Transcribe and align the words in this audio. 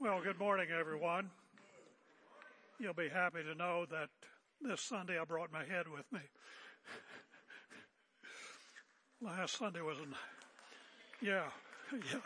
Well, 0.00 0.20
good 0.22 0.38
morning, 0.38 0.68
everyone. 0.70 1.28
You'll 2.78 2.94
be 2.94 3.08
happy 3.08 3.42
to 3.42 3.56
know 3.56 3.84
that 3.90 4.10
this 4.60 4.80
Sunday 4.80 5.18
I 5.18 5.24
brought 5.24 5.52
my 5.52 5.64
head 5.64 5.88
with 5.88 6.04
me. 6.12 6.20
Last 9.20 9.58
Sunday 9.58 9.80
was 9.80 9.98
an, 9.98 10.14
yeah, 11.20 11.46
yeah, 11.92 12.20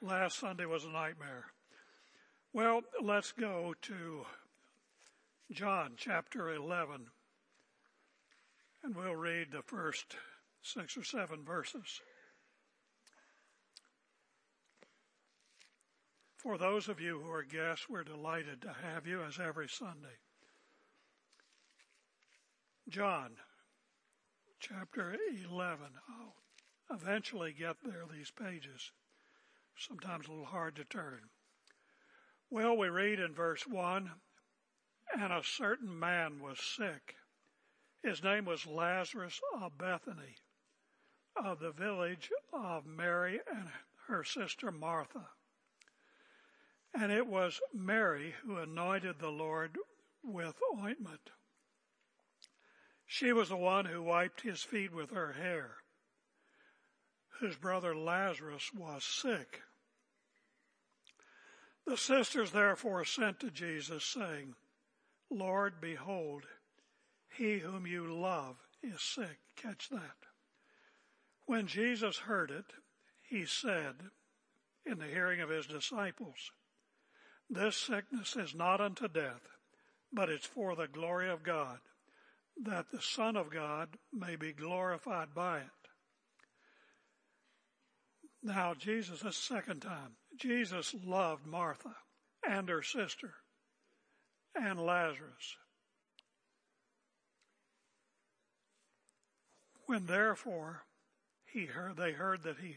last 0.00 0.38
Sunday 0.38 0.64
was 0.64 0.84
a 0.84 0.88
nightmare. 0.88 1.44
Well, 2.54 2.80
let's 3.02 3.32
go 3.32 3.74
to 3.82 4.24
John 5.52 5.96
chapter 5.98 6.54
11 6.54 7.08
and 8.82 8.96
we'll 8.96 9.14
read 9.14 9.48
the 9.52 9.60
first 9.60 10.16
six 10.62 10.96
or 10.96 11.04
seven 11.04 11.44
verses. 11.44 12.00
For 16.44 16.58
those 16.58 16.90
of 16.90 17.00
you 17.00 17.20
who 17.20 17.30
are 17.30 17.42
guests, 17.42 17.88
we're 17.88 18.04
delighted 18.04 18.60
to 18.60 18.76
have 18.82 19.06
you 19.06 19.22
as 19.22 19.40
every 19.40 19.66
Sunday. 19.66 20.18
John 22.86 23.30
chapter 24.60 25.16
11. 25.50 25.86
I'll 26.06 26.36
eventually 26.94 27.54
get 27.54 27.76
there, 27.82 28.04
these 28.12 28.30
pages. 28.30 28.92
Sometimes 29.78 30.26
a 30.26 30.32
little 30.32 30.44
hard 30.44 30.76
to 30.76 30.84
turn. 30.84 31.20
Well, 32.50 32.76
we 32.76 32.90
read 32.90 33.20
in 33.20 33.34
verse 33.34 33.66
1 33.66 34.10
And 35.16 35.32
a 35.32 35.42
certain 35.42 35.98
man 35.98 36.42
was 36.42 36.60
sick. 36.60 37.14
His 38.02 38.22
name 38.22 38.44
was 38.44 38.66
Lazarus 38.66 39.40
of 39.62 39.78
Bethany, 39.78 40.36
of 41.42 41.58
the 41.58 41.72
village 41.72 42.30
of 42.52 42.84
Mary 42.84 43.40
and 43.50 43.70
her 44.08 44.22
sister 44.22 44.70
Martha. 44.70 45.26
And 46.94 47.10
it 47.10 47.26
was 47.26 47.60
Mary 47.72 48.34
who 48.44 48.56
anointed 48.56 49.18
the 49.18 49.30
Lord 49.30 49.76
with 50.22 50.54
ointment. 50.80 51.30
She 53.06 53.32
was 53.32 53.48
the 53.48 53.56
one 53.56 53.84
who 53.84 54.02
wiped 54.02 54.40
his 54.40 54.62
feet 54.62 54.92
with 54.92 55.10
her 55.10 55.32
hair, 55.32 55.76
whose 57.40 57.56
brother 57.56 57.96
Lazarus 57.96 58.70
was 58.72 59.04
sick. 59.04 59.62
The 61.86 61.96
sisters 61.96 62.52
therefore 62.52 63.04
sent 63.04 63.40
to 63.40 63.50
Jesus 63.50 64.04
saying, 64.04 64.54
Lord, 65.30 65.80
behold, 65.80 66.44
he 67.36 67.58
whom 67.58 67.86
you 67.86 68.06
love 68.06 68.56
is 68.82 69.02
sick. 69.02 69.38
Catch 69.56 69.88
that. 69.90 70.16
When 71.46 71.66
Jesus 71.66 72.18
heard 72.18 72.50
it, 72.50 72.72
he 73.22 73.44
said 73.44 73.96
in 74.86 74.98
the 74.98 75.06
hearing 75.06 75.40
of 75.40 75.50
his 75.50 75.66
disciples, 75.66 76.52
this 77.50 77.76
sickness 77.76 78.36
is 78.36 78.54
not 78.54 78.80
unto 78.80 79.08
death, 79.08 79.42
but 80.12 80.28
it's 80.28 80.46
for 80.46 80.74
the 80.74 80.88
glory 80.88 81.30
of 81.30 81.42
God, 81.42 81.78
that 82.62 82.86
the 82.90 83.02
Son 83.02 83.36
of 83.36 83.50
God 83.50 83.88
may 84.12 84.36
be 84.36 84.52
glorified 84.52 85.34
by 85.34 85.58
it. 85.58 85.66
Now, 88.42 88.74
Jesus, 88.74 89.22
a 89.22 89.32
second 89.32 89.80
time, 89.80 90.16
Jesus 90.38 90.94
loved 91.04 91.46
Martha 91.46 91.96
and 92.46 92.68
her 92.68 92.82
sister 92.82 93.34
and 94.54 94.78
Lazarus. 94.78 95.56
When 99.86 100.06
therefore 100.06 100.82
he 101.44 101.66
heard, 101.66 101.96
they 101.96 102.12
heard 102.12 102.42
that 102.42 102.58
he, 102.58 102.76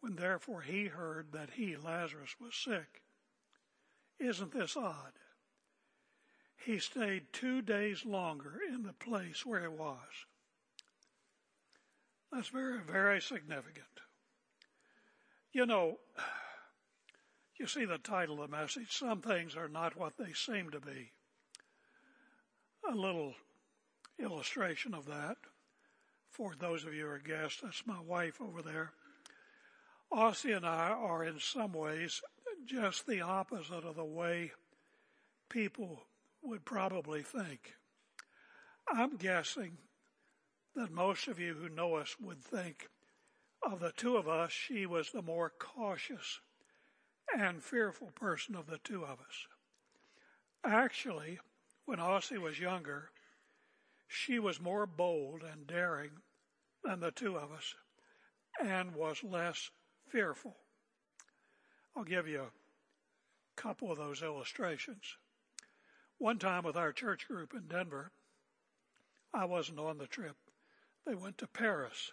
when 0.00 0.16
therefore 0.16 0.62
he 0.62 0.86
heard 0.86 1.32
that 1.32 1.50
he, 1.54 1.76
Lazarus, 1.76 2.34
was 2.40 2.54
sick, 2.54 3.02
isn't 4.18 4.52
this 4.52 4.76
odd? 4.76 5.12
He 6.64 6.78
stayed 6.78 7.32
two 7.32 7.60
days 7.60 8.04
longer 8.04 8.60
in 8.66 8.84
the 8.84 8.92
place 8.92 9.44
where 9.44 9.60
he 9.60 9.68
was. 9.68 10.26
That's 12.32 12.48
very, 12.48 12.80
very 12.80 13.20
significant. 13.20 13.86
You 15.52 15.66
know, 15.66 15.98
you 17.60 17.66
see 17.66 17.84
the 17.84 17.98
title 17.98 18.42
of 18.42 18.50
the 18.50 18.56
message, 18.56 18.96
Some 18.96 19.20
Things 19.20 19.56
Are 19.56 19.68
Not 19.68 19.98
What 19.98 20.14
They 20.18 20.32
Seem 20.32 20.70
to 20.70 20.80
Be. 20.80 21.12
A 22.90 22.94
little 22.94 23.34
illustration 24.18 24.94
of 24.94 25.06
that 25.06 25.36
for 26.30 26.54
those 26.58 26.84
of 26.84 26.94
you 26.94 27.02
who 27.02 27.10
are 27.10 27.18
guests. 27.18 27.60
That's 27.62 27.86
my 27.86 28.00
wife 28.00 28.40
over 28.40 28.62
there. 28.62 28.92
Ossie 30.12 30.56
and 30.56 30.66
I 30.66 30.90
are 30.90 31.24
in 31.24 31.38
some 31.38 31.72
ways 31.72 32.20
just 32.66 33.06
the 33.06 33.20
opposite 33.20 33.84
of 33.84 33.96
the 33.96 34.04
way 34.04 34.52
people 35.48 36.02
would 36.42 36.64
probably 36.64 37.22
think. 37.22 37.74
I'm 38.92 39.16
guessing 39.16 39.78
that 40.76 40.90
most 40.90 41.28
of 41.28 41.38
you 41.38 41.54
who 41.54 41.68
know 41.68 41.94
us 41.94 42.16
would 42.20 42.42
think 42.42 42.88
of 43.62 43.80
the 43.80 43.92
two 43.92 44.16
of 44.16 44.28
us, 44.28 44.50
she 44.50 44.86
was 44.86 45.10
the 45.10 45.22
more 45.22 45.52
cautious 45.58 46.40
and 47.36 47.62
fearful 47.62 48.10
person 48.14 48.54
of 48.54 48.66
the 48.66 48.78
two 48.78 49.04
of 49.04 49.20
us. 49.20 49.46
Actually, 50.64 51.38
when 51.86 51.98
Ossie 51.98 52.38
was 52.38 52.58
younger, 52.58 53.10
she 54.08 54.38
was 54.38 54.60
more 54.60 54.86
bold 54.86 55.42
and 55.42 55.66
daring 55.66 56.10
than 56.82 57.00
the 57.00 57.10
two 57.10 57.36
of 57.36 57.52
us 57.52 57.74
and 58.60 58.94
was 58.94 59.24
less 59.24 59.70
fearful. 60.08 60.56
I'll 61.96 62.04
give 62.04 62.26
you 62.26 62.42
a 62.42 63.60
couple 63.60 63.92
of 63.92 63.98
those 63.98 64.22
illustrations. 64.22 65.16
One 66.18 66.38
time 66.38 66.64
with 66.64 66.76
our 66.76 66.92
church 66.92 67.28
group 67.28 67.54
in 67.54 67.68
Denver, 67.68 68.10
I 69.32 69.44
wasn't 69.44 69.78
on 69.78 69.98
the 69.98 70.06
trip. 70.06 70.36
They 71.06 71.14
went 71.14 71.38
to 71.38 71.46
Paris. 71.46 72.12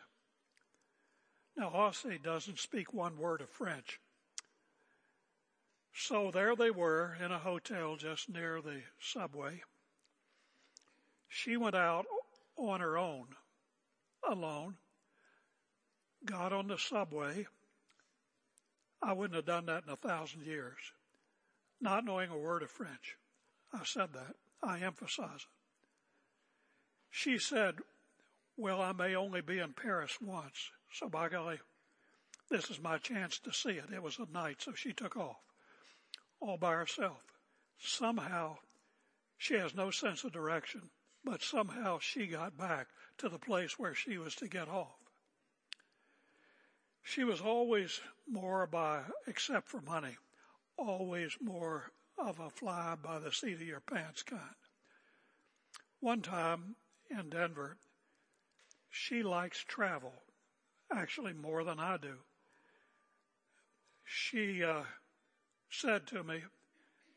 Now, 1.57 1.69
Ossie 1.69 2.21
doesn't 2.21 2.59
speak 2.59 2.93
one 2.93 3.17
word 3.17 3.41
of 3.41 3.49
French. 3.49 3.99
So 5.93 6.31
there 6.31 6.55
they 6.55 6.71
were 6.71 7.17
in 7.23 7.31
a 7.31 7.39
hotel 7.39 7.95
just 7.95 8.29
near 8.29 8.61
the 8.61 8.81
subway. 8.99 9.61
She 11.27 11.57
went 11.57 11.75
out 11.75 12.05
on 12.55 12.79
her 12.79 12.97
own, 12.97 13.27
alone, 14.29 14.75
got 16.25 16.53
on 16.53 16.67
the 16.67 16.77
subway, 16.77 17.47
I 19.01 19.13
wouldn't 19.13 19.35
have 19.35 19.45
done 19.45 19.65
that 19.65 19.83
in 19.85 19.93
a 19.93 19.95
thousand 19.95 20.43
years. 20.43 20.77
Not 21.79 22.05
knowing 22.05 22.29
a 22.29 22.37
word 22.37 22.61
of 22.61 22.69
French. 22.69 23.17
I 23.73 23.83
said 23.83 24.13
that. 24.13 24.35
I 24.63 24.79
emphasize 24.79 25.41
it. 25.41 25.47
She 27.09 27.39
said, 27.39 27.75
well, 28.55 28.81
I 28.81 28.91
may 28.91 29.15
only 29.15 29.41
be 29.41 29.59
in 29.59 29.73
Paris 29.73 30.17
once, 30.21 30.69
so 30.93 31.09
by 31.09 31.29
golly, 31.29 31.59
this 32.49 32.69
is 32.69 32.79
my 32.79 32.97
chance 32.99 33.39
to 33.39 33.51
see 33.51 33.71
it. 33.71 33.91
It 33.93 34.03
was 34.03 34.19
a 34.19 34.31
night, 34.31 34.61
so 34.61 34.73
she 34.73 34.93
took 34.93 35.17
off 35.17 35.37
all 36.39 36.57
by 36.57 36.73
herself. 36.73 37.21
Somehow, 37.79 38.57
she 39.37 39.55
has 39.55 39.73
no 39.73 39.89
sense 39.89 40.23
of 40.23 40.31
direction, 40.31 40.89
but 41.23 41.41
somehow 41.41 41.99
she 41.99 42.27
got 42.27 42.57
back 42.57 42.87
to 43.17 43.29
the 43.29 43.39
place 43.39 43.79
where 43.79 43.95
she 43.95 44.17
was 44.17 44.35
to 44.35 44.47
get 44.47 44.67
off. 44.67 45.00
She 47.03 47.23
was 47.23 47.41
always 47.41 47.99
more 48.27 48.67
by, 48.67 49.03
except 49.27 49.67
for 49.67 49.81
money, 49.81 50.17
always 50.77 51.35
more 51.41 51.91
of 52.17 52.39
a 52.39 52.49
fly 52.49 52.95
by 52.95 53.19
the 53.19 53.31
seat 53.31 53.53
of 53.53 53.61
your 53.61 53.81
pants 53.81 54.23
kind. 54.23 54.55
One 55.99 56.21
time 56.21 56.75
in 57.09 57.29
Denver, 57.29 57.77
she 58.89 59.23
likes 59.23 59.63
travel, 59.63 60.13
actually 60.91 61.33
more 61.33 61.63
than 61.63 61.79
I 61.79 61.97
do. 61.97 62.17
She 64.03 64.63
uh, 64.63 64.83
said 65.69 66.07
to 66.07 66.23
me, 66.23 66.43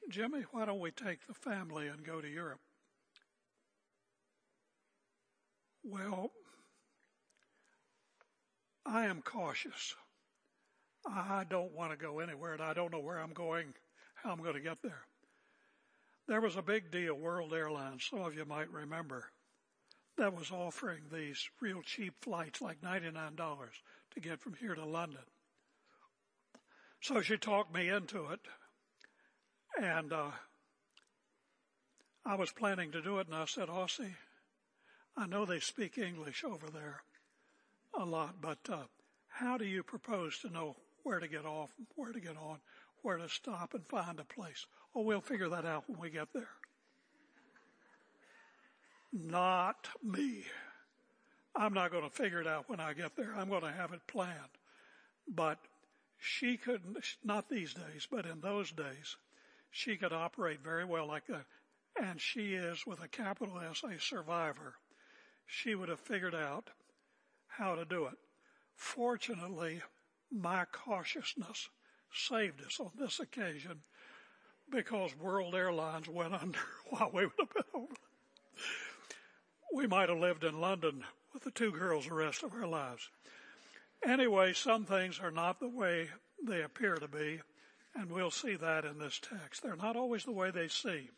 Jimmy, 0.09 0.43
why 0.51 0.67
don't 0.67 0.81
we 0.81 0.91
take 0.91 1.27
the 1.27 1.35
family 1.35 1.89
and 1.89 2.05
go 2.05 2.21
to 2.21 2.29
Europe? 2.29 2.61
Well, 5.83 6.31
I 8.87 9.07
am 9.07 9.23
cautious. 9.23 9.95
I 11.07 11.45
don't 11.49 11.73
want 11.73 11.91
to 11.93 11.97
go 11.97 12.21
anywhere 12.21 12.55
and 12.55 12.63
I 12.63 12.75
don't 12.75 12.93
know 12.93 13.01
where 13.01 13.19
I'm 13.19 13.33
going, 13.33 13.75
how 14.15 14.33
I'm 14.33 14.43
going 14.43 14.55
to 14.55 14.61
get 14.61 14.83
there. 14.83 15.03
There 16.27 16.41
was 16.41 16.57
a 16.57 16.63
big 16.63 16.91
deal, 16.91 17.15
World 17.15 17.53
Airlines, 17.53 18.07
some 18.09 18.21
of 18.21 18.35
you 18.35 18.45
might 18.47 18.71
remember, 18.71 19.31
that 20.17 20.35
was 20.35 20.51
offering 20.51 21.03
these 21.13 21.49
real 21.61 21.83
cheap 21.83 22.15
flights, 22.23 22.63
like 22.63 22.81
$99 22.81 23.37
to 24.15 24.21
get 24.21 24.41
from 24.41 24.55
here 24.55 24.75
to 24.75 24.85
London. 24.85 25.25
So 27.01 27.21
she 27.21 27.37
talked 27.37 27.75
me 27.75 27.89
into 27.89 28.29
it 28.29 28.41
and, 29.81 30.13
uh, 30.13 30.31
I 32.25 32.37
was 32.37 32.53
planning 32.53 32.93
to 32.93 33.03
do 33.03 33.19
it 33.19 33.27
and 33.27 33.37
I 33.37 33.45
said, 33.45 33.69
Ossie, 33.69 34.15
I 35.17 35.27
know 35.27 35.45
they 35.45 35.61
speak 35.61 35.99
English 35.99 36.43
over 36.45 36.71
there 36.71 37.03
a 37.99 38.05
lot, 38.05 38.37
but 38.41 38.59
uh, 38.71 38.85
how 39.29 39.57
do 39.57 39.65
you 39.65 39.83
propose 39.83 40.39
to 40.41 40.51
know 40.51 40.77
where 41.05 41.21
to 41.21 41.29
get 41.29 41.45
off, 41.45 41.71
where 41.95 42.13
to 42.13 42.21
get 42.21 42.37
on, 42.37 42.59
where 43.03 43.19
to 43.19 43.29
stop 43.29 43.75
and 43.75 43.87
find 43.87 44.19
a 44.19 44.25
place. 44.25 44.67
Oh, 44.95 45.03
we'll 45.03 45.21
figure 45.21 45.51
that 45.51 45.67
out 45.67 45.85
when 45.87 46.01
we 46.01 46.11
get 46.11 46.29
there. 46.33 46.49
Not 49.13 49.89
me. 50.03 50.45
I'm 51.55 51.75
not 51.75 51.93
going 51.93 52.03
to 52.03 52.11
figure 52.11 52.41
it 52.41 52.47
out 52.47 52.69
when 52.69 52.81
I 52.81 52.95
get 52.95 53.15
there. 53.17 53.33
I'm 53.37 53.49
going 53.49 53.63
to 53.63 53.71
have 53.71 53.93
it 53.93 54.01
planned. 54.09 54.35
But 55.29 55.59
she 56.19 56.57
couldn't, 56.57 56.97
not 57.23 57.49
these 57.49 57.75
days, 57.75 58.09
but 58.11 58.27
in 58.27 58.41
those 58.41 58.73
days, 58.73 59.17
she 59.71 59.97
could 59.97 60.13
operate 60.13 60.65
very 60.65 60.85
well 60.85 61.07
like 61.07 61.27
that. 61.27 61.45
And 62.01 62.21
she 62.21 62.55
is, 62.55 62.87
with 62.87 63.03
a 63.03 63.09
capital 63.09 63.61
S, 63.61 63.83
a 63.85 64.01
survivor. 64.01 64.75
She 65.47 65.75
would 65.75 65.91
have 65.91 66.01
figured 66.01 66.35
out 66.35 66.71
how 67.57 67.75
to 67.75 67.85
do 67.85 68.07
it. 68.07 68.15
Fortunately, 68.77 69.83
my 70.31 70.65
cautiousness 70.73 71.69
saved 72.13 72.65
us 72.65 72.81
on 72.81 72.91
this 72.99 73.21
occasion 73.21 73.83
because 74.71 75.17
World 75.17 75.55
Airlines 75.55 76.09
went 76.09 76.35
under 76.41 76.59
while 76.91 77.11
we 77.13 77.27
would 77.27 77.33
have 77.39 77.55
been 77.55 77.63
over. 77.75 77.95
We 79.75 79.87
might 79.87 80.09
have 80.09 80.19
lived 80.19 80.45
in 80.45 80.61
London 80.61 81.05
with 81.33 81.43
the 81.43 81.51
two 81.51 81.73
girls 81.73 82.07
the 82.07 82.15
rest 82.15 82.43
of 82.43 82.53
our 82.53 82.67
lives. 82.67 83.09
Anyway, 84.07 84.53
some 84.53 84.85
things 84.85 85.19
are 85.19 85.31
not 85.31 85.59
the 85.59 85.69
way 85.69 86.11
they 86.47 86.63
appear 86.63 86.95
to 86.97 87.09
be, 87.09 87.41
and 87.95 88.11
we'll 88.11 88.31
see 88.31 88.55
that 88.57 88.85
in 88.85 88.99
this 88.99 89.19
text. 89.19 89.63
They're 89.63 89.77
not 89.77 89.97
always 89.97 90.25
the 90.25 90.33
way 90.33 90.51
they 90.51 90.69
seem. 90.69 91.09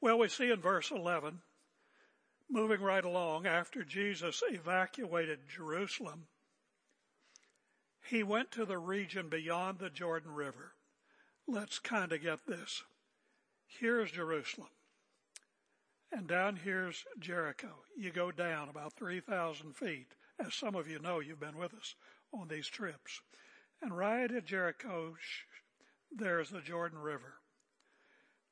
Well, 0.00 0.18
we 0.18 0.28
see 0.28 0.50
in 0.50 0.60
verse 0.60 0.90
11, 0.90 1.40
moving 2.50 2.80
right 2.80 3.04
along, 3.04 3.46
after 3.46 3.84
Jesus 3.84 4.42
evacuated 4.48 5.40
Jerusalem, 5.48 6.26
he 8.08 8.22
went 8.22 8.50
to 8.52 8.64
the 8.64 8.78
region 8.78 9.28
beyond 9.28 9.78
the 9.78 9.90
Jordan 9.90 10.32
River. 10.32 10.72
Let's 11.46 11.78
kind 11.78 12.12
of 12.12 12.22
get 12.22 12.46
this. 12.46 12.82
Here's 13.66 14.10
Jerusalem. 14.10 14.68
And 16.12 16.28
down 16.28 16.56
here's 16.56 17.04
Jericho. 17.18 17.70
You 17.96 18.12
go 18.12 18.30
down 18.30 18.68
about 18.68 18.92
3,000 18.92 19.74
feet. 19.74 20.14
As 20.38 20.54
some 20.54 20.74
of 20.74 20.88
you 20.88 20.98
know, 20.98 21.20
you've 21.20 21.40
been 21.40 21.58
with 21.58 21.74
us 21.74 21.94
on 22.32 22.48
these 22.48 22.68
trips. 22.68 23.20
And 23.82 23.96
right 23.96 24.30
at 24.30 24.46
Jericho, 24.46 25.16
there's 26.10 26.50
the 26.50 26.60
Jordan 26.60 26.98
River. 26.98 27.34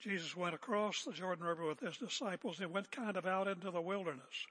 Jesus 0.02 0.36
went 0.36 0.54
across 0.54 1.04
the 1.04 1.12
Jordan 1.12 1.46
River 1.46 1.64
with 1.64 1.78
his 1.78 1.96
disciples 1.96 2.58
and 2.58 2.72
went 2.72 2.90
kind 2.90 3.16
of 3.16 3.24
out 3.24 3.46
into 3.46 3.70
the 3.70 3.80
wilderness. 3.80 4.46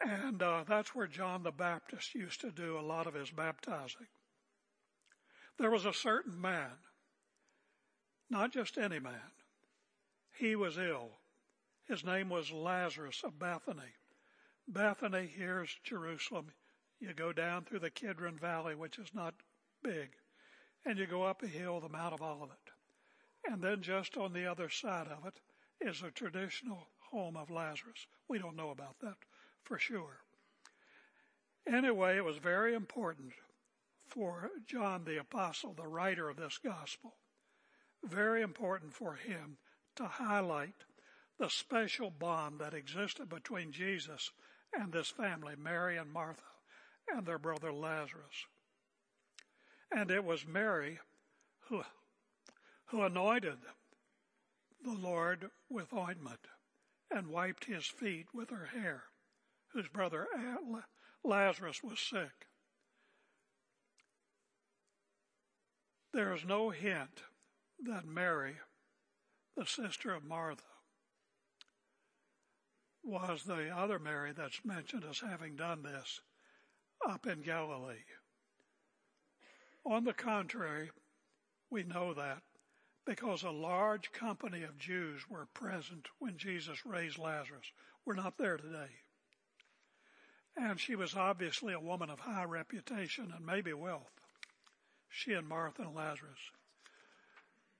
And 0.00 0.40
uh, 0.40 0.64
that's 0.68 0.94
where 0.94 1.08
John 1.08 1.42
the 1.42 1.50
Baptist 1.50 2.14
used 2.14 2.40
to 2.42 2.52
do 2.52 2.78
a 2.78 2.80
lot 2.80 3.08
of 3.08 3.14
his 3.14 3.30
baptizing. 3.30 4.06
There 5.58 5.70
was 5.70 5.84
a 5.84 5.92
certain 5.92 6.40
man, 6.40 6.70
not 8.30 8.52
just 8.52 8.78
any 8.78 9.00
man. 9.00 9.32
He 10.38 10.54
was 10.54 10.78
ill. 10.78 11.10
His 11.88 12.04
name 12.04 12.28
was 12.28 12.52
Lazarus 12.52 13.22
of 13.24 13.38
Bethany. 13.38 13.94
Bethany, 14.66 15.26
here's 15.26 15.76
Jerusalem. 15.84 16.52
You 17.00 17.14
go 17.14 17.32
down 17.32 17.64
through 17.64 17.80
the 17.80 17.90
Kidron 17.90 18.38
Valley, 18.38 18.76
which 18.76 18.98
is 18.98 19.08
not 19.12 19.34
big, 19.82 20.10
and 20.84 20.98
you 20.98 21.06
go 21.06 21.24
up 21.24 21.42
a 21.42 21.48
hill, 21.48 21.80
the 21.80 21.88
Mount 21.88 22.14
of 22.14 22.22
Olivet. 22.22 22.71
And 23.44 23.62
then 23.62 23.82
just 23.82 24.16
on 24.16 24.32
the 24.32 24.46
other 24.46 24.68
side 24.68 25.08
of 25.08 25.26
it 25.26 25.40
is 25.80 26.02
a 26.02 26.10
traditional 26.10 26.86
home 27.10 27.36
of 27.36 27.50
Lazarus. 27.50 28.06
We 28.28 28.38
don't 28.38 28.56
know 28.56 28.70
about 28.70 28.98
that 29.00 29.16
for 29.62 29.78
sure. 29.78 30.20
Anyway, 31.66 32.16
it 32.16 32.24
was 32.24 32.38
very 32.38 32.74
important 32.74 33.32
for 34.06 34.50
John 34.66 35.04
the 35.04 35.20
Apostle, 35.20 35.74
the 35.74 35.86
writer 35.86 36.28
of 36.28 36.36
this 36.36 36.58
gospel, 36.58 37.14
very 38.04 38.42
important 38.42 38.92
for 38.92 39.14
him 39.14 39.58
to 39.96 40.04
highlight 40.04 40.74
the 41.38 41.48
special 41.48 42.10
bond 42.10 42.60
that 42.60 42.74
existed 42.74 43.28
between 43.28 43.72
Jesus 43.72 44.30
and 44.72 44.92
this 44.92 45.08
family, 45.08 45.54
Mary 45.56 45.96
and 45.96 46.10
Martha, 46.10 46.42
and 47.08 47.26
their 47.26 47.38
brother 47.38 47.72
Lazarus. 47.72 48.46
And 49.90 50.10
it 50.10 50.24
was 50.24 50.46
Mary 50.46 50.98
who, 51.68 51.82
who 52.92 53.02
anointed 53.02 53.56
the 54.84 54.92
Lord 54.92 55.48
with 55.70 55.94
ointment 55.94 56.40
and 57.10 57.28
wiped 57.28 57.64
his 57.64 57.86
feet 57.86 58.26
with 58.34 58.50
her 58.50 58.66
hair 58.66 59.04
whose 59.72 59.88
brother 59.88 60.26
Lazarus 61.24 61.82
was 61.82 61.98
sick. 61.98 62.48
There 66.12 66.34
is 66.34 66.44
no 66.44 66.68
hint 66.68 67.22
that 67.82 68.04
Mary, 68.04 68.56
the 69.56 69.64
sister 69.64 70.12
of 70.12 70.22
Martha, 70.22 70.62
was 73.02 73.44
the 73.44 73.70
other 73.74 73.98
Mary 73.98 74.32
that's 74.36 74.66
mentioned 74.66 75.04
as 75.08 75.20
having 75.20 75.56
done 75.56 75.82
this 75.82 76.20
up 77.08 77.26
in 77.26 77.40
Galilee. 77.40 78.04
On 79.86 80.04
the 80.04 80.12
contrary, 80.12 80.90
we 81.70 81.82
know 81.84 82.12
that 82.12 82.42
because 83.04 83.42
a 83.42 83.50
large 83.50 84.12
company 84.12 84.62
of 84.62 84.78
Jews 84.78 85.22
were 85.28 85.46
present 85.54 86.08
when 86.18 86.36
Jesus 86.36 86.86
raised 86.86 87.18
Lazarus. 87.18 87.66
We're 88.04 88.14
not 88.14 88.38
there 88.38 88.56
today. 88.56 88.90
And 90.56 90.78
she 90.78 90.94
was 90.94 91.16
obviously 91.16 91.72
a 91.72 91.80
woman 91.80 92.10
of 92.10 92.20
high 92.20 92.44
reputation 92.44 93.32
and 93.34 93.44
maybe 93.44 93.72
wealth. 93.72 94.10
She 95.08 95.32
and 95.32 95.48
Martha 95.48 95.82
and 95.82 95.94
Lazarus. 95.94 96.38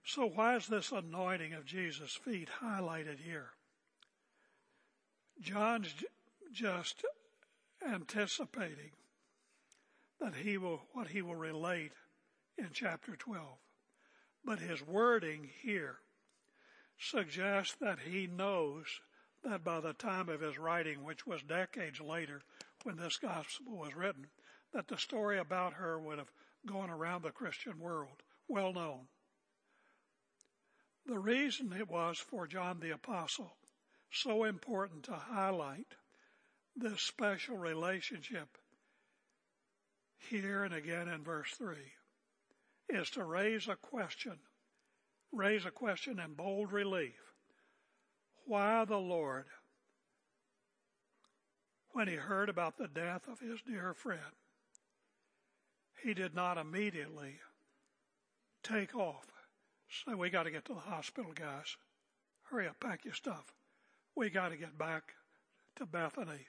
So 0.05 0.27
why 0.27 0.57
is 0.57 0.67
this 0.67 0.91
anointing 0.91 1.53
of 1.55 1.65
Jesus' 1.65 2.19
feet 2.25 2.49
highlighted 2.63 3.21
here? 3.21 3.51
John's 5.41 5.95
just 6.53 7.05
anticipating 7.87 8.91
that 10.21 10.35
he 10.35 10.59
will, 10.59 10.83
what 10.93 11.09
he 11.09 11.23
will 11.23 11.37
relate 11.37 11.93
in 12.59 12.69
chapter 12.73 13.17
12. 13.17 13.45
But 14.45 14.59
his 14.59 14.83
wording 14.83 15.51
here 15.63 16.01
suggests 16.99 17.75
that 17.81 18.01
he 18.01 18.27
knows 18.27 19.01
that 19.43 19.65
by 19.65 19.81
the 19.81 19.93
time 19.93 20.29
of 20.29 20.41
his 20.41 20.59
writing, 20.59 21.03
which 21.03 21.27
was 21.27 21.43
decades 21.43 22.01
later 22.01 22.43
when 22.83 22.97
this 22.97 23.17
gospel 23.17 23.77
was 23.77 23.95
written, 23.95 24.27
that 24.73 24.89
the 24.89 24.99
story 24.99 25.39
about 25.39 25.75
her 25.75 25.99
would 25.99 26.19
have 26.19 26.33
gone 26.67 26.91
around 26.91 27.23
the 27.23 27.31
Christian 27.31 27.79
world, 27.79 28.23
well 28.49 28.73
known. 28.73 29.09
The 31.07 31.19
reason 31.19 31.73
it 31.73 31.89
was 31.89 32.19
for 32.19 32.47
John 32.47 32.81
the 32.81 32.91
Apostle 32.91 33.57
so 34.11 34.45
important 34.45 35.05
to 35.05 35.15
highlight 35.15 35.95
this 36.77 37.01
special 37.01 37.57
relationship 37.57 38.59
here 40.19 40.65
and 40.65 40.75
again 40.75 41.09
in 41.09 41.25
verse 41.25 41.51
3 41.57 41.77
is 42.93 43.11
to 43.11 43.25
raise 43.25 43.69
a 43.69 43.77
question, 43.77 44.39
raise 45.33 45.65
a 45.65 45.71
question 45.71 46.19
in 46.19 46.35
bold 46.35 46.73
relief 46.73 47.33
why 48.47 48.85
the 48.85 48.99
Lord, 48.99 49.45
when 51.93 52.09
he 52.09 52.15
heard 52.15 52.49
about 52.49 52.77
the 52.77 52.89
death 52.89 53.29
of 53.29 53.41
his 53.41 53.61
dear 53.63 53.95
friend, 53.95 54.21
he 56.03 56.15
did 56.15 56.35
not 56.35 56.59
immediately 56.59 57.39
take 58.63 58.95
off. 58.95 59.27
Say, 60.05 60.15
we 60.15 60.31
got 60.31 60.45
to 60.45 60.51
get 60.51 60.65
to 60.67 60.75
the 60.75 60.81
hospital, 60.81 61.33
guys. 61.35 61.77
Hurry 62.45 62.67
up, 62.67 62.81
pack 62.81 63.05
your 63.05 63.15
stuff. 63.15 63.53
We 64.17 64.31
got 64.31 64.51
to 64.51 64.57
get 64.57 64.77
back 64.77 65.15
to 65.77 65.87
Bethany 65.87 66.47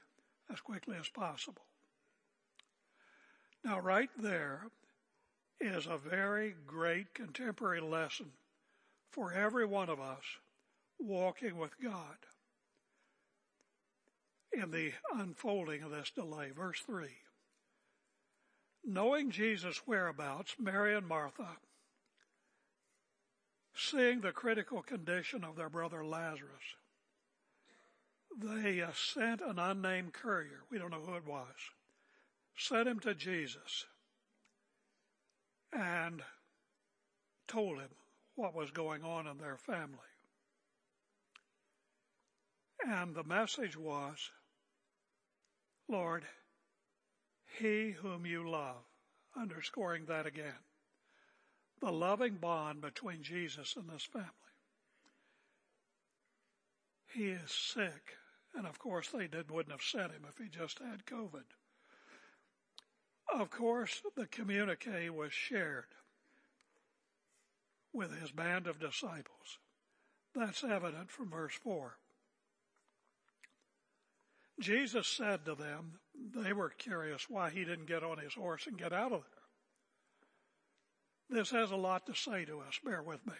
as 0.51 0.59
quickly 0.59 0.95
as 0.99 1.07
possible. 1.09 1.65
Now, 3.63 3.79
right 3.79 4.09
there 4.17 4.63
is 5.63 5.85
a 5.87 5.97
very 5.97 6.55
great 6.67 7.13
contemporary 7.13 7.79
lesson 7.79 8.31
for 9.11 9.31
every 9.31 9.65
one 9.65 9.89
of 9.89 9.99
us 9.99 10.23
walking 10.99 11.57
with 11.57 11.71
God 11.81 12.17
in 14.51 14.71
the 14.71 14.91
unfolding 15.15 15.81
of 15.83 15.91
this 15.91 16.11
delay. 16.11 16.49
Verse 16.55 16.81
3. 16.85 17.07
Knowing 18.85 19.31
Jesus' 19.31 19.87
whereabouts, 19.87 20.55
Mary 20.59 20.93
and 20.93 21.07
Martha, 21.07 21.47
seeing 23.73 24.19
the 24.19 24.33
critical 24.33 24.81
condition 24.81 25.45
of 25.45 25.55
their 25.55 25.69
brother 25.69 26.05
Lazarus, 26.05 26.75
they 28.37 28.83
sent 28.93 29.39
an 29.39 29.57
unnamed 29.57 30.11
courier, 30.11 30.63
we 30.69 30.77
don't 30.77 30.91
know 30.91 31.03
who 31.05 31.15
it 31.15 31.25
was, 31.25 31.55
sent 32.57 32.87
him 32.87 32.99
to 32.99 33.15
Jesus 33.15 33.85
and 35.75 36.21
told 37.47 37.79
him 37.79 37.89
what 38.35 38.55
was 38.55 38.71
going 38.71 39.03
on 39.03 39.27
in 39.27 39.37
their 39.37 39.57
family. 39.57 39.97
And 42.85 43.15
the 43.15 43.23
message 43.23 43.77
was, 43.77 44.31
Lord, 45.87 46.23
he 47.59 47.91
whom 47.91 48.25
you 48.25 48.49
love, 48.49 48.83
underscoring 49.39 50.05
that 50.07 50.25
again. 50.25 50.53
The 51.81 51.91
loving 51.91 52.35
bond 52.35 52.81
between 52.81 53.23
Jesus 53.23 53.75
and 53.75 53.89
this 53.89 54.03
family. 54.03 54.29
He 57.13 57.25
is 57.25 57.51
sick. 57.51 58.17
And 58.55 58.65
of 58.65 58.79
course, 58.79 59.09
they 59.09 59.27
did, 59.27 59.51
wouldn't 59.51 59.71
have 59.71 59.81
sent 59.81 60.11
him 60.11 60.25
if 60.27 60.37
he 60.37 60.49
just 60.49 60.79
had 60.79 61.05
COVID. 61.05 61.43
Of 63.33 63.49
course, 63.49 64.01
the 64.15 64.27
communique 64.27 65.09
was 65.09 65.33
shared 65.33 65.85
with 67.91 68.19
his 68.19 68.31
band 68.31 68.67
of 68.67 68.79
disciples. 68.79 69.57
That's 70.35 70.63
evident 70.63 71.09
from 71.09 71.31
verse 71.31 71.55
4. 71.63 71.97
Jesus 74.59 75.07
said 75.07 75.45
to 75.45 75.55
them, 75.55 75.99
they 76.35 76.53
were 76.53 76.69
curious 76.69 77.27
why 77.27 77.49
he 77.49 77.65
didn't 77.65 77.87
get 77.87 78.03
on 78.03 78.19
his 78.19 78.35
horse 78.35 78.67
and 78.67 78.77
get 78.77 78.93
out 78.93 79.11
of 79.11 79.23
there. 81.29 81.39
This 81.39 81.49
has 81.51 81.71
a 81.71 81.75
lot 81.75 82.05
to 82.05 82.13
say 82.13 82.45
to 82.45 82.59
us. 82.59 82.79
Bear 82.83 83.01
with 83.01 83.25
me. 83.25 83.33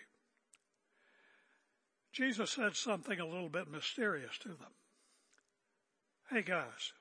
Jesus 2.11 2.51
said 2.51 2.75
something 2.75 3.19
a 3.19 3.27
little 3.27 3.49
bit 3.49 3.69
mysterious 3.69 4.37
to 4.39 4.49
them. 4.49 4.73
Hey 6.29 6.41
guys, 6.41 6.93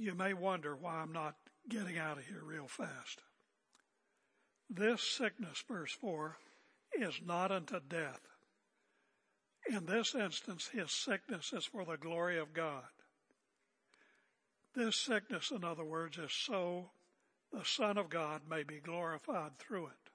you 0.00 0.14
may 0.14 0.32
wonder 0.32 0.74
why 0.74 0.94
I'm 0.94 1.12
not 1.12 1.36
getting 1.68 1.98
out 1.98 2.16
of 2.16 2.24
here 2.24 2.40
real 2.42 2.66
fast. 2.66 3.20
This 4.70 5.02
sickness, 5.02 5.62
verse 5.68 5.92
4, 5.92 6.38
is 6.98 7.20
not 7.24 7.52
unto 7.52 7.80
death. 7.86 8.20
In 9.68 9.84
this 9.84 10.14
instance, 10.14 10.70
his 10.72 10.90
sickness 10.90 11.52
is 11.52 11.66
for 11.66 11.84
the 11.84 11.98
glory 11.98 12.38
of 12.38 12.54
God. 12.54 12.88
This 14.74 14.96
sickness, 14.96 15.50
in 15.50 15.64
other 15.64 15.84
words, 15.84 16.16
is 16.16 16.32
so 16.32 16.92
the 17.52 17.64
Son 17.64 17.98
of 17.98 18.08
God 18.08 18.42
may 18.48 18.62
be 18.62 18.78
glorified 18.78 19.58
through 19.58 19.88
it. 19.88 20.10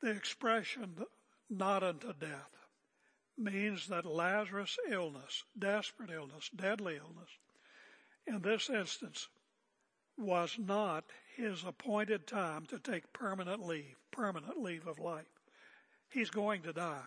The 0.00 0.10
expression, 0.10 1.04
not 1.48 1.84
unto 1.84 2.12
death, 2.14 2.50
means 3.38 3.86
that 3.88 4.04
Lazarus' 4.04 4.78
illness, 4.90 5.44
desperate 5.56 6.10
illness, 6.10 6.50
deadly 6.56 6.96
illness, 6.96 7.30
in 8.26 8.40
this 8.42 8.70
instance, 8.70 9.28
was 10.18 10.56
not 10.58 11.04
his 11.36 11.64
appointed 11.64 12.26
time 12.26 12.66
to 12.66 12.78
take 12.78 13.12
permanent 13.12 13.66
leave, 13.66 13.96
permanent 14.10 14.58
leave 14.58 14.86
of 14.86 14.98
life. 14.98 15.26
He's 16.08 16.30
going 16.30 16.62
to 16.62 16.72
die. 16.72 17.06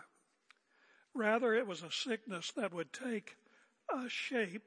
Rather, 1.14 1.54
it 1.54 1.66
was 1.66 1.82
a 1.82 1.90
sickness 1.90 2.52
that 2.56 2.74
would 2.74 2.92
take 2.92 3.36
a 3.90 4.08
shape 4.08 4.64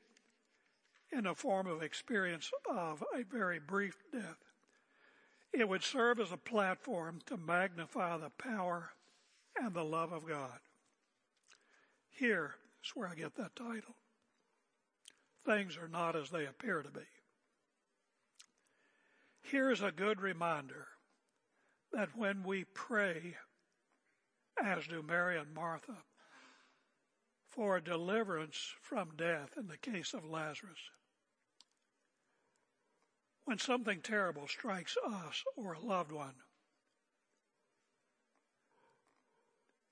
in 1.12 1.26
a 1.26 1.36
form 1.36 1.68
of 1.68 1.84
experience 1.84 2.52
of 2.70 3.04
a 3.14 3.24
very 3.24 3.60
brief 3.60 3.98
death. 4.12 4.38
It 5.52 5.68
would 5.68 5.84
serve 5.84 6.20
as 6.20 6.32
a 6.32 6.38
platform 6.38 7.22
to 7.26 7.38
magnify 7.38 8.18
the 8.18 8.30
power 8.30 8.92
and 9.60 9.74
the 9.74 9.84
love 9.84 10.12
of 10.12 10.28
God. 10.28 10.60
Here 12.12 12.56
is 12.84 12.92
where 12.96 13.08
I 13.08 13.16
get 13.16 13.36
that 13.36 13.56
title. 13.56 13.96
Things 15.50 15.78
are 15.78 15.88
not 15.88 16.16
as 16.16 16.30
they 16.30 16.46
appear 16.46 16.84
to 16.84 16.92
be. 16.92 17.08
Here's 19.42 19.82
a 19.82 19.92
good 19.92 20.22
reminder 20.22 20.86
that 21.92 22.16
when 22.16 22.44
we 22.44 22.66
pray, 22.66 23.36
as 24.64 24.86
do 24.86 25.02
Mary 25.02 25.40
and 25.40 25.52
Martha, 25.52 25.98
for 27.50 27.80
deliverance 27.80 28.76
from 28.80 29.16
death 29.16 29.56
in 29.58 29.66
the 29.66 29.80
case 29.80 30.14
of 30.14 30.24
Lazarus, 30.24 30.78
when 33.46 33.58
something 33.58 34.02
terrible 34.02 34.48
strikes 34.48 34.96
us 35.04 35.44
or 35.58 35.74
a 35.74 35.80
loved 35.80 36.12
one, 36.12 36.36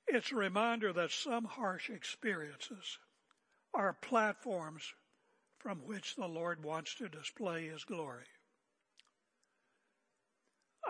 it's 0.05 0.31
a 0.31 0.35
reminder 0.35 0.93
that 0.93 1.09
some 1.09 1.45
harsh 1.45 1.89
experiences 1.89 2.99
are 3.73 3.93
platforms 3.93 4.93
from 5.59 5.79
which 5.79 6.15
the 6.15 6.27
Lord 6.27 6.63
wants 6.63 6.95
to 6.95 7.09
display 7.09 7.67
His 7.67 7.83
glory. 7.83 8.25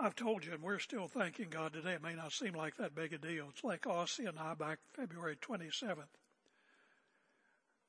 I've 0.00 0.14
told 0.14 0.44
you, 0.44 0.52
and 0.52 0.62
we're 0.62 0.78
still 0.78 1.08
thanking 1.08 1.48
God 1.50 1.72
today. 1.72 1.94
It 1.94 2.02
may 2.02 2.14
not 2.14 2.32
seem 2.32 2.54
like 2.54 2.76
that 2.76 2.94
big 2.94 3.12
a 3.12 3.18
deal. 3.18 3.48
It's 3.50 3.64
like 3.64 3.82
Ossie 3.82 4.28
and 4.28 4.38
I 4.38 4.54
back 4.54 4.78
February 4.94 5.36
27th. 5.36 6.04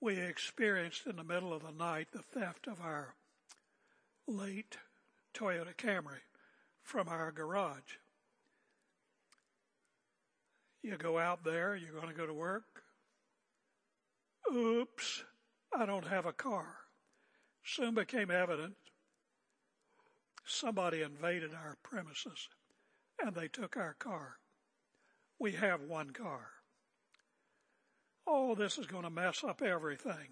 We 0.02 0.18
experienced 0.18 1.06
in 1.06 1.18
the 1.18 1.24
middle 1.24 1.54
of 1.54 1.62
the 1.62 1.72
night 1.72 2.08
the 2.12 2.24
theft 2.24 2.68
of 2.68 2.82
our 2.82 3.14
late 4.28 4.78
Toyota 5.36 5.76
Camry 5.76 6.22
from 6.82 7.08
our 7.08 7.32
garage. 7.32 7.98
You 10.82 10.98
go 10.98 11.20
out 11.20 11.44
there, 11.44 11.76
you're 11.76 11.94
going 11.94 12.08
to 12.08 12.14
go 12.14 12.26
to 12.26 12.34
work. 12.34 12.84
Oops, 14.52 15.24
I 15.78 15.86
don't 15.86 16.08
have 16.08 16.26
a 16.26 16.34
car. 16.34 16.78
Soon 17.64 17.94
became 17.94 18.32
evident 18.32 18.76
somebody 20.50 21.02
invaded 21.02 21.54
our 21.54 21.78
premises 21.84 22.50
and 23.22 23.36
they 23.36 23.48
took 23.48 23.78
our 23.78 23.94
car. 23.94 24.38
We 25.40 25.54
have 25.54 25.82
one 25.82 26.12
car. 26.12 26.48
Oh, 28.28 28.56
this 28.56 28.78
is 28.78 28.88
going 28.88 29.04
to 29.04 29.10
mess 29.10 29.44
up 29.44 29.62
everything. 29.62 30.30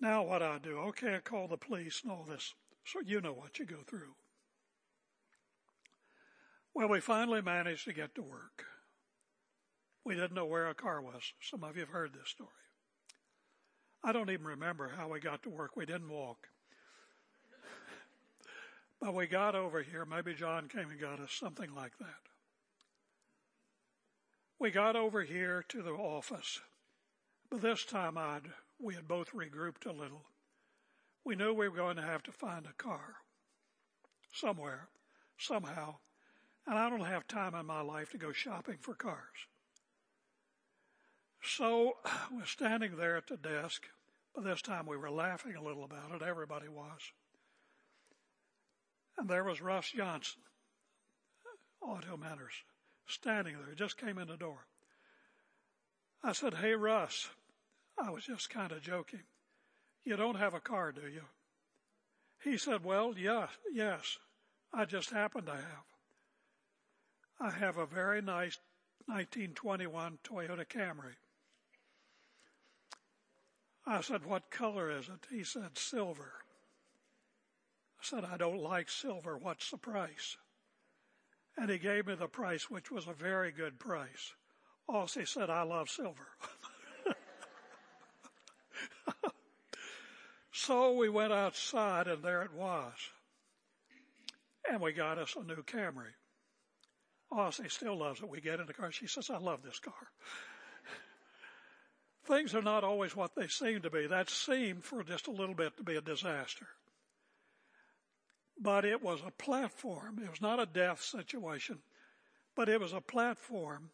Now 0.00 0.22
what 0.24 0.42
I 0.42 0.58
do? 0.58 0.78
Okay, 0.78 1.16
I 1.16 1.18
call 1.20 1.48
the 1.48 1.56
police 1.56 2.00
and 2.02 2.12
all 2.12 2.26
this. 2.28 2.54
So 2.84 3.00
you 3.04 3.20
know 3.20 3.32
what 3.32 3.58
you 3.58 3.64
go 3.64 3.78
through. 3.86 4.14
Well, 6.74 6.88
we 6.88 7.00
finally 7.00 7.40
managed 7.40 7.84
to 7.84 7.92
get 7.92 8.14
to 8.16 8.22
work. 8.22 8.64
We 10.04 10.14
didn't 10.14 10.34
know 10.34 10.44
where 10.44 10.66
our 10.66 10.74
car 10.74 11.00
was. 11.00 11.32
Some 11.40 11.64
of 11.64 11.76
you 11.76 11.80
have 11.80 11.88
heard 11.90 12.12
this 12.12 12.28
story. 12.28 12.50
I 14.02 14.12
don't 14.12 14.30
even 14.30 14.46
remember 14.46 14.92
how 14.94 15.08
we 15.08 15.18
got 15.18 15.42
to 15.44 15.50
work. 15.50 15.76
We 15.76 15.86
didn't 15.86 16.10
walk. 16.10 16.48
but 19.00 19.14
we 19.14 19.26
got 19.26 19.54
over 19.54 19.82
here. 19.82 20.04
Maybe 20.04 20.34
John 20.34 20.68
came 20.68 20.90
and 20.90 21.00
got 21.00 21.20
us, 21.20 21.32
something 21.32 21.74
like 21.74 21.96
that. 21.98 22.20
We 24.58 24.70
got 24.70 24.94
over 24.94 25.22
here 25.22 25.64
to 25.70 25.82
the 25.82 25.92
office. 25.92 26.60
But 27.50 27.62
this 27.62 27.84
time 27.84 28.18
I'd, 28.18 28.50
we 28.78 28.94
had 28.94 29.08
both 29.08 29.32
regrouped 29.32 29.86
a 29.86 29.92
little. 29.92 30.26
We 31.24 31.34
knew 31.34 31.54
we 31.54 31.68
were 31.68 31.76
going 31.76 31.96
to 31.96 32.02
have 32.02 32.22
to 32.24 32.32
find 32.32 32.66
a 32.66 32.74
car 32.82 33.16
somewhere, 34.34 34.88
somehow. 35.38 35.96
And 36.66 36.78
I 36.78 36.90
don't 36.90 37.06
have 37.06 37.26
time 37.26 37.54
in 37.54 37.64
my 37.64 37.80
life 37.80 38.10
to 38.10 38.18
go 38.18 38.32
shopping 38.32 38.76
for 38.80 38.94
cars. 38.94 39.46
So 41.44 41.98
we're 42.32 42.46
standing 42.46 42.96
there 42.96 43.16
at 43.16 43.26
the 43.26 43.36
desk. 43.36 43.86
By 44.34 44.42
this 44.42 44.62
time 44.62 44.86
we 44.86 44.96
were 44.96 45.10
laughing 45.10 45.54
a 45.54 45.62
little 45.62 45.84
about 45.84 46.12
it. 46.14 46.22
Everybody 46.22 46.68
was. 46.68 47.00
And 49.16 49.28
there 49.28 49.44
was 49.44 49.60
Russ 49.60 49.92
Johnson, 49.94 50.42
Auto 51.80 52.16
Manners, 52.16 52.54
standing 53.06 53.54
there. 53.56 53.70
He 53.70 53.76
just 53.76 53.96
came 53.96 54.18
in 54.18 54.26
the 54.26 54.36
door. 54.36 54.66
I 56.22 56.32
said, 56.32 56.54
Hey, 56.54 56.74
Russ. 56.74 57.28
I 57.96 58.10
was 58.10 58.24
just 58.24 58.50
kind 58.50 58.72
of 58.72 58.82
joking. 58.82 59.22
You 60.04 60.16
don't 60.16 60.34
have 60.34 60.54
a 60.54 60.60
car, 60.60 60.90
do 60.90 61.02
you? 61.02 61.22
He 62.42 62.58
said, 62.58 62.84
Well, 62.84 63.14
yeah, 63.16 63.48
yes. 63.72 64.18
I 64.72 64.84
just 64.84 65.10
happen 65.10 65.44
to 65.44 65.52
have. 65.52 65.84
I 67.40 67.50
have 67.50 67.76
a 67.76 67.86
very 67.86 68.20
nice 68.20 68.58
1921 69.06 70.18
Toyota 70.24 70.66
Camry. 70.66 71.14
I 73.86 74.00
said, 74.00 74.24
What 74.24 74.50
color 74.50 74.90
is 74.90 75.08
it? 75.08 75.26
He 75.30 75.44
said, 75.44 75.76
Silver. 75.76 76.32
I 78.00 78.04
said, 78.04 78.24
I 78.24 78.36
don't 78.36 78.60
like 78.60 78.90
silver. 78.90 79.38
What's 79.38 79.70
the 79.70 79.78
price? 79.78 80.36
And 81.56 81.70
he 81.70 81.78
gave 81.78 82.06
me 82.06 82.14
the 82.14 82.26
price, 82.26 82.68
which 82.68 82.90
was 82.90 83.06
a 83.06 83.12
very 83.12 83.52
good 83.52 83.78
price. 83.78 84.34
Also, 84.88 85.20
he 85.20 85.26
said, 85.26 85.50
I 85.50 85.62
love 85.62 85.88
silver. 85.88 86.26
so 90.52 90.92
we 90.92 91.08
went 91.08 91.32
outside, 91.32 92.08
and 92.08 92.22
there 92.22 92.42
it 92.42 92.52
was. 92.52 92.92
And 94.70 94.80
we 94.80 94.92
got 94.92 95.18
us 95.18 95.36
a 95.36 95.44
new 95.44 95.62
Camry. 95.62 96.12
Ossie 97.32 97.70
still 97.70 97.98
loves 97.98 98.20
it. 98.20 98.28
We 98.28 98.40
get 98.40 98.60
in 98.60 98.66
the 98.66 98.74
car. 98.74 98.92
She 98.92 99.06
says, 99.06 99.30
I 99.30 99.38
love 99.38 99.62
this 99.62 99.78
car. 99.78 99.94
Things 102.26 102.54
are 102.54 102.62
not 102.62 102.84
always 102.84 103.14
what 103.14 103.34
they 103.34 103.48
seem 103.48 103.82
to 103.82 103.90
be. 103.90 104.06
That 104.06 104.30
seemed 104.30 104.84
for 104.84 105.02
just 105.02 105.26
a 105.26 105.32
little 105.32 105.54
bit 105.54 105.76
to 105.76 105.82
be 105.82 105.96
a 105.96 106.00
disaster. 106.00 106.66
But 108.58 108.84
it 108.84 109.02
was 109.02 109.20
a 109.26 109.30
platform. 109.30 110.20
It 110.24 110.30
was 110.30 110.40
not 110.40 110.60
a 110.60 110.66
death 110.66 111.02
situation, 111.02 111.80
but 112.56 112.68
it 112.68 112.80
was 112.80 112.92
a 112.92 113.00
platform 113.00 113.90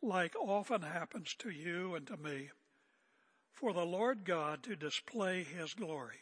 like 0.00 0.34
often 0.36 0.82
happens 0.82 1.34
to 1.40 1.50
you 1.50 1.94
and 1.94 2.06
to 2.06 2.16
me 2.16 2.50
for 3.52 3.72
the 3.72 3.84
Lord 3.84 4.24
God 4.24 4.62
to 4.64 4.76
display 4.76 5.44
his 5.44 5.74
glory. 5.74 6.18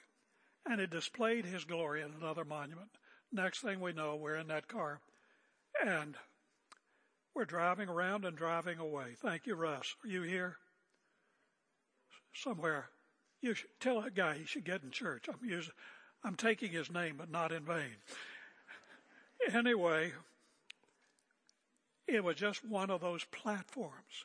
And 0.66 0.81
it 0.81 0.90
displayed 0.90 1.45
his 1.45 1.64
glory 1.64 2.02
in 2.02 2.12
another 2.12 2.45
monument. 2.45 2.90
Next 3.33 3.61
thing 3.61 3.81
we 3.81 3.92
know, 3.92 4.16
we're 4.16 4.37
in 4.37 4.49
that 4.49 4.69
car 4.69 5.00
and 5.85 6.16
we're 7.35 7.45
driving 7.45 7.88
around 7.88 8.25
and 8.25 8.37
driving 8.37 8.78
away. 8.78 9.16
Thank 9.21 9.47
you, 9.47 9.54
Russ. 9.54 9.95
Are 10.04 10.09
you 10.09 10.23
here? 10.23 10.57
Somewhere. 12.35 12.89
You 13.41 13.55
should 13.55 13.81
tell 13.81 14.01
that 14.01 14.15
guy 14.15 14.39
he 14.39 14.45
should 14.45 14.65
get 14.65 14.83
in 14.83 14.91
church. 14.91 15.27
I'm 15.29 15.49
using, 15.49 15.75
I'm 16.25 16.37
taking 16.37 16.71
his 16.71 16.91
name, 16.91 17.17
but 17.19 17.31
not 17.31 17.53
in 17.53 17.65
vain. 17.65 17.97
Anyway, 19.53 20.12
it 22.07 22.23
was 22.23 22.37
just 22.37 22.65
one 22.65 22.91
of 22.91 23.01
those 23.01 23.25
platforms. 23.25 24.25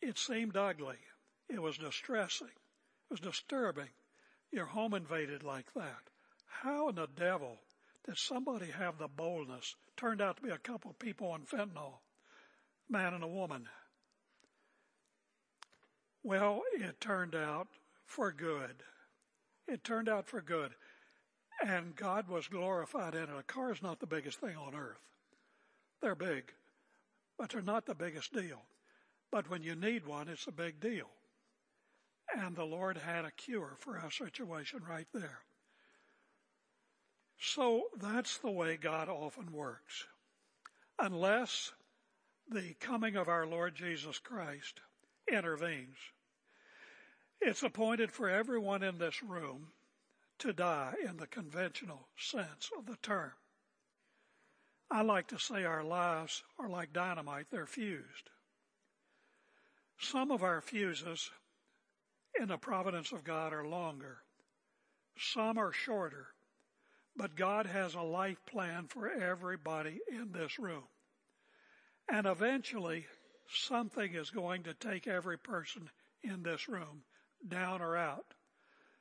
It 0.00 0.18
seemed 0.18 0.56
ugly. 0.56 0.98
It 1.48 1.60
was 1.60 1.78
distressing. 1.78 2.46
It 2.46 3.10
was 3.10 3.20
disturbing. 3.20 3.88
Your 4.52 4.66
home 4.66 4.94
invaded 4.94 5.42
like 5.42 5.72
that. 5.74 6.10
How 6.46 6.88
in 6.88 6.94
the 6.94 7.08
devil 7.08 7.58
did 8.06 8.16
somebody 8.16 8.66
have 8.66 8.98
the 8.98 9.08
boldness? 9.08 9.74
Turned 9.96 10.20
out 10.20 10.36
to 10.36 10.42
be 10.42 10.50
a 10.50 10.58
couple 10.58 10.90
of 10.90 10.98
people 10.98 11.30
on 11.30 11.42
fentanyl, 11.42 11.98
man 12.88 13.14
and 13.14 13.24
a 13.24 13.28
woman. 13.28 13.68
Well, 16.24 16.62
it 16.72 17.00
turned 17.00 17.34
out 17.34 17.68
for 18.06 18.32
good. 18.32 18.82
It 19.68 19.84
turned 19.84 20.08
out 20.08 20.26
for 20.26 20.40
good. 20.40 20.70
And 21.62 21.94
God 21.94 22.28
was 22.28 22.48
glorified 22.48 23.14
in 23.14 23.24
it. 23.24 23.38
A 23.38 23.42
car 23.42 23.72
is 23.72 23.82
not 23.82 24.00
the 24.00 24.06
biggest 24.06 24.40
thing 24.40 24.56
on 24.56 24.74
earth. 24.74 25.04
They're 26.00 26.14
big, 26.14 26.52
but 27.38 27.50
they're 27.50 27.62
not 27.62 27.84
the 27.84 27.94
biggest 27.94 28.32
deal. 28.32 28.62
But 29.30 29.50
when 29.50 29.62
you 29.62 29.74
need 29.74 30.06
one, 30.06 30.28
it's 30.28 30.46
a 30.46 30.52
big 30.52 30.80
deal. 30.80 31.08
And 32.34 32.56
the 32.56 32.64
Lord 32.64 32.96
had 32.96 33.26
a 33.26 33.30
cure 33.30 33.76
for 33.78 33.98
our 33.98 34.10
situation 34.10 34.80
right 34.88 35.06
there. 35.12 35.40
So 37.38 37.84
that's 38.00 38.38
the 38.38 38.50
way 38.50 38.76
God 38.76 39.10
often 39.10 39.52
works. 39.52 40.06
Unless 40.98 41.72
the 42.50 42.74
coming 42.80 43.16
of 43.16 43.28
our 43.28 43.46
Lord 43.46 43.74
Jesus 43.74 44.18
Christ 44.18 44.80
intervenes. 45.30 45.96
It's 47.46 47.62
appointed 47.62 48.10
for 48.10 48.30
everyone 48.30 48.82
in 48.82 48.96
this 48.96 49.22
room 49.22 49.66
to 50.38 50.54
die 50.54 50.94
in 51.06 51.18
the 51.18 51.26
conventional 51.26 52.08
sense 52.16 52.70
of 52.78 52.86
the 52.86 52.96
term. 53.02 53.32
I 54.90 55.02
like 55.02 55.28
to 55.28 55.38
say 55.38 55.64
our 55.64 55.84
lives 55.84 56.42
are 56.58 56.70
like 56.70 56.94
dynamite, 56.94 57.48
they're 57.50 57.66
fused. 57.66 58.30
Some 59.98 60.30
of 60.30 60.42
our 60.42 60.62
fuses 60.62 61.30
in 62.40 62.48
the 62.48 62.56
providence 62.56 63.12
of 63.12 63.24
God 63.24 63.52
are 63.52 63.68
longer. 63.68 64.22
Some 65.18 65.58
are 65.58 65.72
shorter. 65.72 66.28
But 67.14 67.36
God 67.36 67.66
has 67.66 67.94
a 67.94 68.00
life 68.00 68.38
plan 68.46 68.86
for 68.88 69.06
everybody 69.06 70.00
in 70.08 70.32
this 70.32 70.58
room. 70.58 70.84
And 72.08 72.26
eventually, 72.26 73.04
something 73.48 74.14
is 74.14 74.30
going 74.30 74.62
to 74.62 74.72
take 74.72 75.06
every 75.06 75.36
person 75.36 75.90
in 76.22 76.42
this 76.42 76.70
room 76.70 77.02
down 77.48 77.82
or 77.82 77.96
out. 77.96 78.34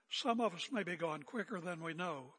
Some 0.09 0.41
of 0.41 0.53
us 0.53 0.69
may 0.71 0.83
be 0.83 0.95
gone 0.95 1.23
quicker 1.23 1.59
than 1.59 1.83
we 1.83 1.93
know. 1.93 2.33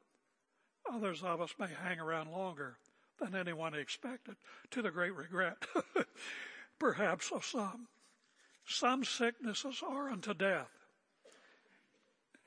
Others 0.93 1.23
of 1.23 1.41
us 1.41 1.55
may 1.59 1.69
hang 1.83 1.99
around 1.99 2.31
longer 2.31 2.77
than 3.19 3.35
anyone 3.35 3.75
expected, 3.75 4.37
to 4.71 4.83
the 4.83 4.91
great 4.91 5.15
regret, 5.15 5.57
perhaps, 6.79 7.31
of 7.33 7.45
some. 7.45 7.89
Some 8.67 9.05
sicknesses 9.05 9.83
are 9.87 10.09
unto 10.09 10.35
death, 10.35 10.71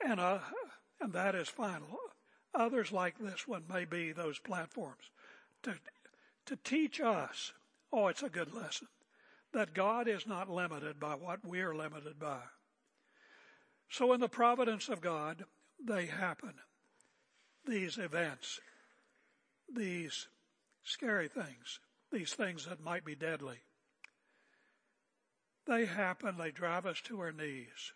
and, 0.04 0.20
uh, 0.20 0.40
and 1.00 1.12
that 1.12 1.34
is 1.34 1.48
final. 1.48 1.98
Others 2.54 2.92
like 2.92 3.18
this 3.18 3.46
one 3.46 3.64
may 3.68 3.84
be 3.84 4.12
those 4.12 4.38
platforms 4.38 5.10
to, 5.62 5.74
to 6.46 6.56
teach 6.56 7.00
us, 7.00 7.52
oh, 7.92 8.08
it's 8.08 8.22
a 8.22 8.28
good 8.28 8.52
lesson, 8.52 8.88
that 9.52 9.74
God 9.74 10.08
is 10.08 10.26
not 10.26 10.50
limited 10.50 10.98
by 11.00 11.14
what 11.14 11.44
we're 11.44 11.74
limited 11.74 12.18
by. 12.18 12.40
So 13.88 14.12
in 14.12 14.20
the 14.20 14.28
providence 14.28 14.88
of 14.88 15.00
God, 15.00 15.44
they 15.82 16.06
happen. 16.06 16.54
These 17.66 17.98
events, 17.98 18.60
these 19.74 20.28
scary 20.84 21.28
things, 21.28 21.80
these 22.12 22.32
things 22.34 22.66
that 22.66 22.82
might 22.82 23.04
be 23.04 23.14
deadly. 23.14 23.58
They 25.66 25.84
happen, 25.84 26.36
they 26.38 26.50
drive 26.50 26.86
us 26.86 27.00
to 27.02 27.20
our 27.20 27.32
knees. 27.32 27.92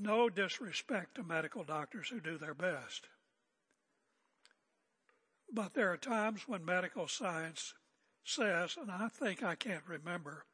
No 0.00 0.30
disrespect 0.30 1.16
to 1.16 1.22
medical 1.22 1.64
doctors 1.64 2.08
who 2.08 2.20
do 2.20 2.38
their 2.38 2.54
best. 2.54 3.08
But 5.52 5.74
there 5.74 5.92
are 5.92 5.98
times 5.98 6.48
when 6.48 6.64
medical 6.64 7.06
science 7.06 7.74
says, 8.24 8.76
and 8.80 8.90
I 8.90 9.08
think 9.08 9.42
I 9.42 9.54
can't 9.54 9.86
remember, 9.86 10.46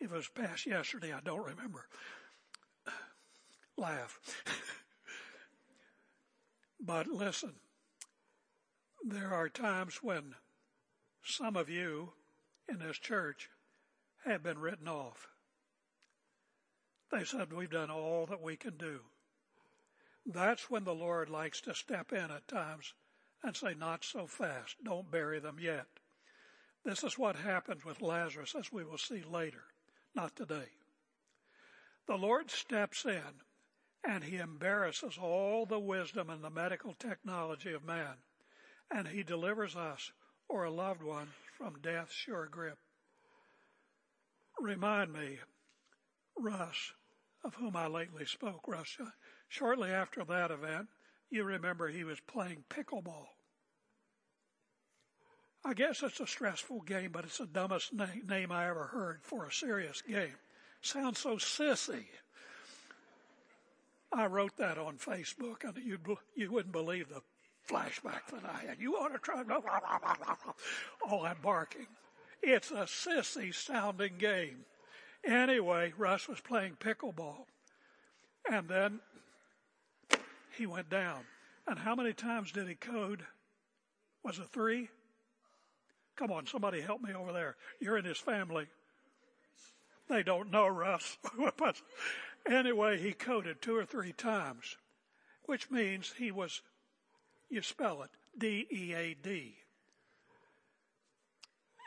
if 0.00 0.10
it 0.10 0.16
was 0.16 0.28
past 0.28 0.66
yesterday, 0.66 1.12
I 1.12 1.20
don't 1.20 1.44
remember. 1.44 1.86
Laugh. 3.76 4.18
but 6.80 7.06
listen, 7.06 7.54
there 9.04 9.32
are 9.32 9.48
times 9.48 9.98
when 10.02 10.34
some 11.24 11.56
of 11.56 11.68
you 11.68 12.12
in 12.68 12.78
this 12.78 12.98
church 12.98 13.50
have 14.24 14.42
been 14.42 14.58
written 14.58 14.88
off. 14.88 15.28
They 17.10 17.24
said, 17.24 17.52
We've 17.52 17.70
done 17.70 17.90
all 17.90 18.26
that 18.26 18.42
we 18.42 18.56
can 18.56 18.76
do. 18.76 19.00
That's 20.26 20.68
when 20.68 20.84
the 20.84 20.94
Lord 20.94 21.30
likes 21.30 21.60
to 21.62 21.74
step 21.74 22.12
in 22.12 22.30
at 22.30 22.48
times 22.48 22.92
and 23.42 23.56
say, 23.56 23.74
Not 23.74 24.04
so 24.04 24.26
fast. 24.26 24.76
Don't 24.84 25.10
bury 25.10 25.40
them 25.40 25.58
yet. 25.60 25.86
This 26.84 27.02
is 27.02 27.18
what 27.18 27.36
happens 27.36 27.84
with 27.84 28.02
Lazarus, 28.02 28.54
as 28.58 28.72
we 28.72 28.84
will 28.84 28.98
see 28.98 29.22
later, 29.22 29.64
not 30.18 30.34
today. 30.34 30.66
The 32.08 32.16
Lord 32.16 32.50
steps 32.50 33.04
in 33.04 33.22
and 34.04 34.24
he 34.24 34.38
embarrasses 34.38 35.16
all 35.16 35.64
the 35.64 35.78
wisdom 35.78 36.28
and 36.28 36.42
the 36.42 36.50
medical 36.50 36.92
technology 36.94 37.72
of 37.72 37.84
man, 37.84 38.16
and 38.90 39.06
he 39.06 39.22
delivers 39.22 39.76
us 39.76 40.10
or 40.48 40.64
a 40.64 40.72
loved 40.72 41.04
one 41.04 41.28
from 41.56 41.78
death's 41.80 42.12
sure 42.12 42.48
grip. 42.50 42.78
Remind 44.58 45.12
me, 45.12 45.38
Russ, 46.36 46.94
of 47.44 47.54
whom 47.54 47.76
I 47.76 47.86
lately 47.86 48.26
spoke, 48.26 48.66
Russia. 48.66 49.12
Shortly 49.46 49.92
after 49.92 50.24
that 50.24 50.50
event, 50.50 50.88
you 51.30 51.44
remember 51.44 51.86
he 51.88 52.02
was 52.02 52.18
playing 52.18 52.64
pickleball. 52.68 53.28
I 55.64 55.74
guess 55.74 56.02
it's 56.02 56.20
a 56.20 56.26
stressful 56.26 56.80
game, 56.82 57.10
but 57.12 57.24
it's 57.24 57.38
the 57.38 57.46
dumbest 57.46 57.92
na- 57.92 58.06
name 58.26 58.52
I 58.52 58.68
ever 58.68 58.84
heard 58.84 59.20
for 59.22 59.44
a 59.44 59.52
serious 59.52 60.02
game. 60.02 60.34
Sounds 60.80 61.18
so 61.18 61.36
sissy. 61.36 62.04
I 64.12 64.26
wrote 64.26 64.56
that 64.56 64.78
on 64.78 64.96
Facebook, 64.96 65.64
and 65.64 65.76
you 65.84 65.98
you 66.34 66.50
wouldn't 66.50 66.72
believe 66.72 67.08
the 67.08 67.20
flashback 67.68 68.26
that 68.32 68.44
I 68.44 68.66
had. 68.66 68.80
You 68.80 68.94
ought 68.94 69.12
to 69.12 69.18
try 69.18 69.40
all 69.40 71.22
that 71.22 71.36
oh, 71.36 71.42
barking. 71.42 71.86
It's 72.42 72.70
a 72.70 72.86
sissy 72.86 73.54
sounding 73.54 74.16
game. 74.18 74.64
Anyway, 75.24 75.92
Russ 75.98 76.28
was 76.28 76.40
playing 76.40 76.76
pickleball. 76.80 77.46
And 78.50 78.68
then 78.68 79.00
he 80.56 80.66
went 80.66 80.88
down. 80.88 81.20
And 81.66 81.78
how 81.78 81.94
many 81.94 82.12
times 82.12 82.52
did 82.52 82.68
he 82.68 82.74
code? 82.74 83.24
Was 84.22 84.38
it 84.38 84.48
three? 84.48 84.88
Come 86.18 86.32
on, 86.32 86.46
somebody 86.46 86.80
help 86.80 87.00
me 87.00 87.14
over 87.14 87.32
there. 87.32 87.56
You're 87.80 87.96
in 87.96 88.04
his 88.04 88.18
family. 88.18 88.66
They 90.08 90.22
don't 90.22 90.50
know 90.50 90.66
Russ. 90.66 91.16
but 91.56 91.80
anyway, 92.50 92.98
he 92.98 93.12
coded 93.12 93.62
two 93.62 93.76
or 93.76 93.84
three 93.84 94.12
times, 94.12 94.76
which 95.46 95.70
means 95.70 96.12
he 96.18 96.30
was, 96.30 96.60
you 97.48 97.62
spell 97.62 98.02
it, 98.02 98.10
D 98.36 98.66
E 98.70 98.94
A 98.94 99.14
D. 99.14 99.54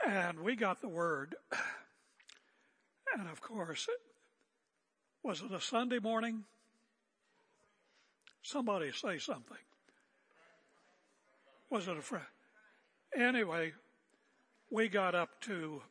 And 0.08 0.39
we 0.39 0.56
got 0.56 0.82
the 0.82 0.88
word 0.88 1.36
and 3.13 3.30
of 3.30 3.41
course, 3.41 3.88
was 5.24 5.41
it 5.41 5.52
a 5.52 5.62
Sunday 5.62 6.00
morning? 6.00 6.44
Somebody 8.41 8.91
say 8.91 9.20
something. 9.20 9.58
Was 11.70 11.88
it 11.88 11.98
a 11.98 12.02
Friday? 12.02 12.26
Anyway, 13.15 13.74
we 14.71 14.88
got 14.88 15.13
up 15.13 15.29
to, 15.41 15.81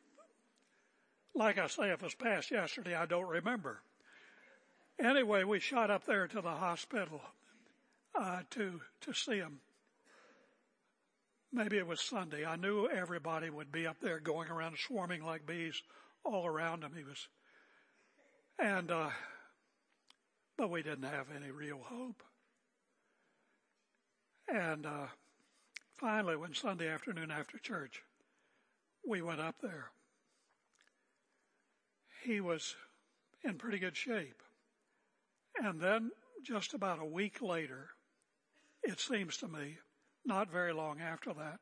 like 1.35 1.57
I 1.57 1.67
say, 1.67 1.91
if 1.91 2.01
it 2.01 2.03
was 2.03 2.15
past 2.15 2.51
yesterday, 2.51 2.95
I 2.95 3.05
don't 3.05 3.27
remember. 3.27 3.81
Anyway, 4.99 5.43
we 5.43 5.59
shot 5.59 5.89
up 5.91 6.05
there 6.05 6.27
to 6.27 6.41
the 6.41 6.51
hospital 6.51 7.21
uh, 8.19 8.41
to 8.51 8.81
to 9.01 9.13
see 9.13 9.37
him. 9.37 9.59
Maybe 11.53 11.77
it 11.77 11.87
was 11.87 12.01
Sunday. 12.01 12.45
I 12.45 12.55
knew 12.55 12.87
everybody 12.87 13.49
would 13.49 13.71
be 13.71 13.85
up 13.85 13.97
there 14.01 14.19
going 14.19 14.49
around 14.49 14.77
swarming 14.77 15.23
like 15.23 15.45
bees 15.45 15.81
all 16.23 16.45
around 16.45 16.83
him. 16.83 16.93
He 16.95 17.03
was 17.03 17.27
And, 18.57 18.91
uh, 18.91 19.09
but 20.57 20.69
we 20.69 20.83
didn't 20.83 21.03
have 21.03 21.27
any 21.35 21.51
real 21.51 21.79
hope. 21.83 22.23
And 24.47 24.85
uh, 24.85 25.07
finally, 25.97 26.35
one 26.35 26.53
Sunday 26.53 26.87
afternoon 26.87 27.31
after 27.31 27.57
church, 27.57 28.03
we 29.07 29.21
went 29.21 29.39
up 29.39 29.55
there. 29.61 29.91
He 32.23 32.39
was 32.39 32.75
in 33.43 33.55
pretty 33.55 33.79
good 33.79 33.97
shape. 33.97 34.41
And 35.61 35.79
then 35.79 36.11
just 36.43 36.73
about 36.73 36.99
a 36.99 37.05
week 37.05 37.41
later, 37.41 37.89
it 38.83 38.99
seems 38.99 39.37
to 39.37 39.47
me, 39.47 39.77
not 40.25 40.51
very 40.51 40.73
long 40.73 40.99
after 40.99 41.33
that, 41.33 41.59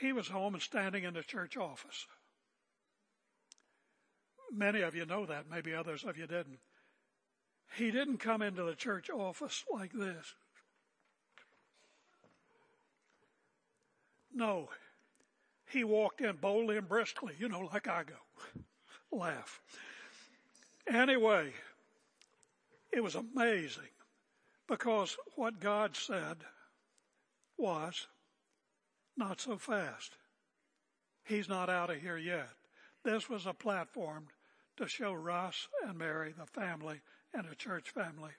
he 0.00 0.12
was 0.12 0.28
home 0.28 0.54
and 0.54 0.62
standing 0.62 1.04
in 1.04 1.14
the 1.14 1.22
church 1.22 1.56
office. 1.56 2.06
Many 4.52 4.80
of 4.80 4.94
you 4.94 5.06
know 5.06 5.26
that, 5.26 5.50
maybe 5.50 5.74
others 5.74 6.04
of 6.04 6.16
you 6.16 6.26
didn't. 6.26 6.58
He 7.76 7.90
didn't 7.90 8.18
come 8.18 8.42
into 8.42 8.64
the 8.64 8.74
church 8.74 9.10
office 9.10 9.64
like 9.72 9.92
this. 9.92 10.34
No, 14.32 14.68
he 15.70 15.84
walked 15.84 16.20
in 16.20 16.36
boldly 16.36 16.76
and 16.76 16.88
briskly, 16.88 17.34
you 17.38 17.48
know, 17.48 17.68
like 17.72 17.88
I 17.88 18.02
go. 18.04 18.62
Laugh. 19.16 19.60
Anyway, 20.86 21.52
it 22.92 23.02
was 23.02 23.14
amazing 23.14 23.90
because 24.68 25.16
what 25.36 25.60
God 25.60 25.96
said 25.96 26.38
was, 27.56 28.06
not 29.16 29.40
so 29.40 29.58
fast. 29.58 30.16
He's 31.24 31.48
not 31.48 31.68
out 31.68 31.90
of 31.90 32.00
here 32.00 32.16
yet. 32.16 32.48
This 33.04 33.28
was 33.28 33.46
a 33.46 33.52
platform 33.52 34.28
to 34.76 34.88
show 34.88 35.12
Russ 35.12 35.68
and 35.86 35.98
Mary, 35.98 36.32
the 36.36 36.46
family, 36.46 37.00
and 37.34 37.46
a 37.46 37.54
church 37.54 37.90
family, 37.90 38.32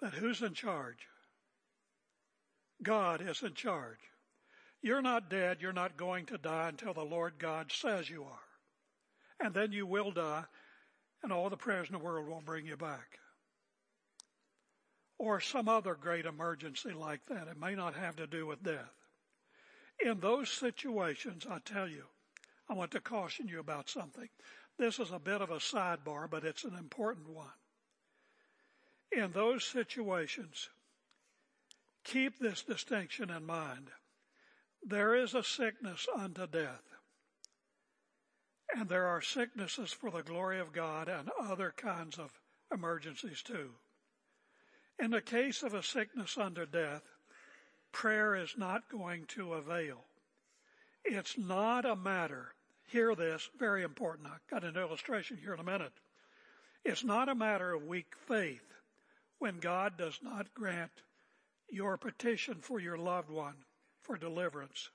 that 0.00 0.14
who's 0.14 0.42
in 0.42 0.54
charge? 0.54 1.06
God 2.82 3.22
is 3.22 3.42
in 3.42 3.54
charge. 3.54 4.09
You're 4.82 5.02
not 5.02 5.28
dead. 5.28 5.58
You're 5.60 5.72
not 5.72 5.96
going 5.96 6.26
to 6.26 6.38
die 6.38 6.68
until 6.68 6.94
the 6.94 7.04
Lord 7.04 7.34
God 7.38 7.70
says 7.70 8.08
you 8.08 8.24
are. 8.24 9.44
And 9.44 9.54
then 9.54 9.72
you 9.72 9.86
will 9.86 10.10
die, 10.10 10.44
and 11.22 11.32
all 11.32 11.50
the 11.50 11.56
prayers 11.56 11.88
in 11.88 11.94
the 11.94 12.04
world 12.04 12.28
won't 12.28 12.46
bring 12.46 12.66
you 12.66 12.76
back. 12.76 13.18
Or 15.18 15.40
some 15.40 15.68
other 15.68 15.94
great 15.94 16.24
emergency 16.24 16.92
like 16.92 17.20
that. 17.28 17.48
It 17.48 17.60
may 17.60 17.74
not 17.74 17.94
have 17.94 18.16
to 18.16 18.26
do 18.26 18.46
with 18.46 18.62
death. 18.62 18.94
In 20.04 20.20
those 20.20 20.50
situations, 20.50 21.46
I 21.48 21.58
tell 21.64 21.88
you, 21.88 22.04
I 22.68 22.74
want 22.74 22.92
to 22.92 23.00
caution 23.00 23.48
you 23.48 23.60
about 23.60 23.90
something. 23.90 24.28
This 24.78 24.98
is 24.98 25.10
a 25.10 25.18
bit 25.18 25.42
of 25.42 25.50
a 25.50 25.56
sidebar, 25.56 26.30
but 26.30 26.44
it's 26.44 26.64
an 26.64 26.74
important 26.78 27.28
one. 27.28 27.46
In 29.12 29.32
those 29.32 29.64
situations, 29.64 30.70
keep 32.04 32.38
this 32.38 32.62
distinction 32.62 33.28
in 33.28 33.44
mind. 33.44 33.90
There 34.82 35.14
is 35.14 35.34
a 35.34 35.44
sickness 35.44 36.06
unto 36.14 36.46
death. 36.46 36.82
And 38.74 38.88
there 38.88 39.06
are 39.06 39.20
sicknesses 39.20 39.92
for 39.92 40.10
the 40.10 40.22
glory 40.22 40.60
of 40.60 40.72
God 40.72 41.08
and 41.08 41.28
other 41.40 41.72
kinds 41.76 42.18
of 42.18 42.38
emergencies 42.72 43.42
too. 43.42 43.70
In 44.98 45.10
the 45.10 45.20
case 45.20 45.62
of 45.62 45.74
a 45.74 45.82
sickness 45.82 46.38
unto 46.38 46.66
death, 46.66 47.02
prayer 47.92 48.36
is 48.36 48.54
not 48.56 48.88
going 48.90 49.26
to 49.26 49.54
avail. 49.54 50.04
It's 51.04 51.36
not 51.36 51.84
a 51.84 51.96
matter, 51.96 52.54
hear 52.86 53.14
this, 53.14 53.48
very 53.58 53.82
important. 53.82 54.28
I've 54.28 54.46
got 54.50 54.64
an 54.64 54.76
illustration 54.76 55.36
here 55.36 55.54
in 55.54 55.60
a 55.60 55.64
minute. 55.64 55.94
It's 56.84 57.04
not 57.04 57.28
a 57.28 57.34
matter 57.34 57.72
of 57.72 57.84
weak 57.84 58.14
faith 58.26 58.74
when 59.38 59.58
God 59.58 59.96
does 59.96 60.18
not 60.22 60.54
grant 60.54 60.92
your 61.70 61.96
petition 61.96 62.58
for 62.60 62.78
your 62.78 62.98
loved 62.98 63.30
one 63.30 63.56
for 64.10 64.16
deliverance. 64.16 64.90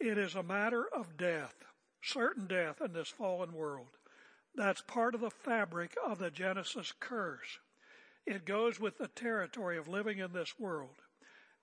It 0.00 0.16
is 0.16 0.34
a 0.34 0.42
matter 0.42 0.86
of 0.96 1.18
death, 1.18 1.52
certain 2.00 2.46
death 2.46 2.80
in 2.82 2.94
this 2.94 3.08
fallen 3.08 3.52
world. 3.52 3.88
That's 4.54 4.80
part 4.80 5.14
of 5.14 5.20
the 5.20 5.28
fabric 5.28 5.94
of 6.02 6.18
the 6.18 6.30
Genesis 6.30 6.94
curse. 6.98 7.58
It 8.24 8.46
goes 8.46 8.80
with 8.80 8.96
the 8.96 9.08
territory 9.08 9.76
of 9.76 9.88
living 9.88 10.20
in 10.20 10.32
this 10.32 10.58
world. 10.58 11.02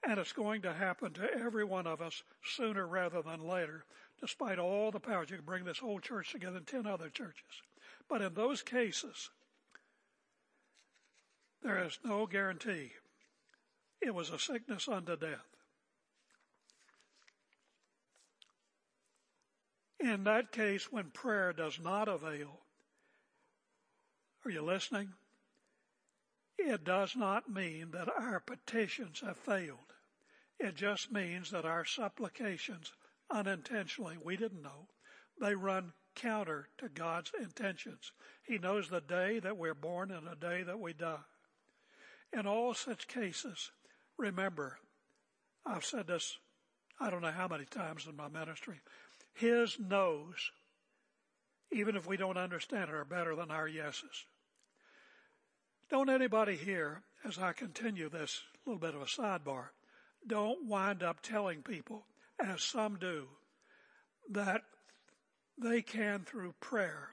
And 0.07 0.19
it's 0.19 0.33
going 0.33 0.61
to 0.61 0.73
happen 0.73 1.13
to 1.13 1.33
every 1.33 1.63
one 1.63 1.87
of 1.87 1.99
us 1.99 2.21
sooner 2.43 2.85
rather 2.85 3.23
than 3.23 3.47
later, 3.47 3.83
despite 4.21 4.59
all 4.59 4.91
the 4.91 4.99
powers. 4.99 5.31
You 5.31 5.37
can 5.37 5.45
bring 5.45 5.65
this 5.65 5.79
whole 5.79 5.99
church 5.99 6.31
together 6.31 6.57
and 6.57 6.67
10 6.67 6.85
other 6.85 7.09
churches. 7.09 7.63
But 8.07 8.21
in 8.21 8.35
those 8.35 8.61
cases, 8.61 9.31
there 11.63 11.83
is 11.83 11.97
no 12.05 12.27
guarantee. 12.27 12.91
It 13.99 14.13
was 14.13 14.29
a 14.29 14.37
sickness 14.37 14.87
unto 14.87 15.17
death. 15.17 15.56
In 19.99 20.23
that 20.25 20.51
case, 20.51 20.91
when 20.91 21.09
prayer 21.11 21.53
does 21.53 21.79
not 21.79 22.07
avail, 22.07 22.59
are 24.45 24.51
you 24.51 24.61
listening? 24.61 25.13
It 26.57 26.83
does 26.83 27.15
not 27.15 27.49
mean 27.49 27.91
that 27.91 28.09
our 28.09 28.39
petitions 28.39 29.21
have 29.21 29.37
failed. 29.37 29.93
It 30.59 30.75
just 30.75 31.11
means 31.11 31.51
that 31.51 31.65
our 31.65 31.85
supplications, 31.85 32.93
unintentionally, 33.29 34.17
we 34.23 34.37
didn't 34.37 34.61
know, 34.61 34.87
they 35.39 35.55
run 35.55 35.93
counter 36.15 36.69
to 36.79 36.89
God's 36.89 37.31
intentions. 37.39 38.11
He 38.43 38.57
knows 38.57 38.89
the 38.89 39.01
day 39.01 39.39
that 39.39 39.57
we're 39.57 39.75
born 39.75 40.11
and 40.11 40.25
the 40.25 40.35
day 40.35 40.63
that 40.63 40.79
we 40.79 40.93
die. 40.93 41.19
In 42.33 42.47
all 42.47 42.73
such 42.73 43.07
cases, 43.07 43.71
remember, 44.17 44.79
I've 45.65 45.85
said 45.85 46.07
this 46.07 46.37
I 46.99 47.11
don't 47.11 47.21
know 47.21 47.31
how 47.31 47.47
many 47.47 47.65
times 47.65 48.07
in 48.07 48.15
my 48.15 48.27
ministry, 48.27 48.81
his 49.37 49.77
no's, 49.79 50.51
even 51.71 51.95
if 51.95 52.07
we 52.07 52.17
don't 52.17 52.37
understand 52.37 52.89
it, 52.89 52.95
are 52.95 53.05
better 53.05 53.35
than 53.35 53.51
our 53.51 53.67
yeses. 53.67 54.25
Don't 55.89 56.09
anybody 56.09 56.55
here, 56.55 57.03
as 57.23 57.37
I 57.37 57.53
continue 57.53 58.09
this 58.09 58.41
little 58.65 58.79
bit 58.79 58.95
of 58.95 59.01
a 59.01 59.05
sidebar, 59.05 59.69
don't 60.25 60.67
wind 60.67 61.03
up 61.03 61.21
telling 61.21 61.61
people, 61.61 62.03
as 62.39 62.61
some 62.61 62.97
do, 62.97 63.27
that 64.29 64.63
they 65.57 65.81
can, 65.81 66.25
through 66.25 66.55
prayer, 66.59 67.09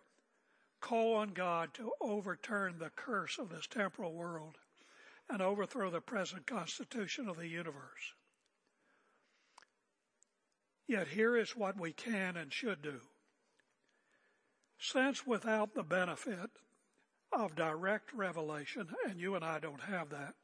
call 0.81 1.17
on 1.17 1.31
God 1.31 1.75
to 1.75 1.93
overturn 2.01 2.79
the 2.79 2.91
curse 2.91 3.39
of 3.39 3.51
this 3.51 3.67
temporal 3.67 4.15
world 4.15 4.57
and 5.31 5.41
overthrow 5.41 5.91
the 5.91 6.01
present 6.01 6.47
constitution 6.47 7.29
of 7.29 7.37
the 7.37 7.49
universe. 7.49 8.15
Yet 10.87 11.09
here 11.09 11.37
is 11.37 11.57
what 11.57 11.79
we 11.79 11.93
can 11.93 12.37
and 12.37 12.53
should 12.53 12.83
do. 12.83 13.01
Since 14.79 15.27
without 15.27 15.75
the 15.75 15.83
benefit 15.83 16.51
of 17.33 17.57
direct 17.57 18.13
revelation, 18.13 18.89
and 19.07 19.19
you 19.19 19.35
and 19.35 19.45
I 19.45 19.59
don't 19.61 19.83
have 19.83 20.11
that, 20.11 20.35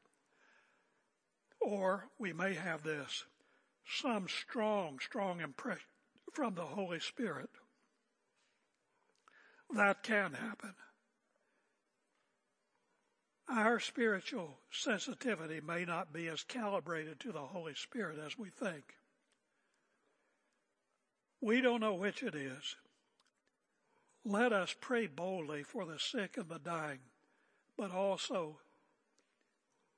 or 1.59 2.09
we 2.17 2.33
may 2.33 2.55
have 2.55 2.83
this, 2.83 3.23
some 3.85 4.27
strong, 4.27 4.99
strong 4.99 5.41
impression 5.41 5.87
from 6.33 6.55
the 6.55 6.65
Holy 6.65 6.99
Spirit. 6.99 7.49
That 9.75 10.03
can 10.03 10.33
happen. 10.33 10.73
Our 13.47 13.79
spiritual 13.79 14.57
sensitivity 14.71 15.61
may 15.61 15.85
not 15.85 16.13
be 16.13 16.27
as 16.29 16.43
calibrated 16.43 17.19
to 17.21 17.31
the 17.31 17.39
Holy 17.39 17.75
Spirit 17.75 18.17
as 18.17 18.37
we 18.37 18.49
think. 18.49 18.95
We 21.41 21.59
don't 21.59 21.81
know 21.81 21.95
which 21.95 22.21
it 22.21 22.35
is. 22.35 22.75
Let 24.23 24.53
us 24.53 24.75
pray 24.79 25.07
boldly 25.07 25.63
for 25.63 25.85
the 25.85 25.97
sick 25.97 26.37
and 26.37 26.47
the 26.47 26.59
dying, 26.59 26.99
but 27.75 27.91
also 27.91 28.59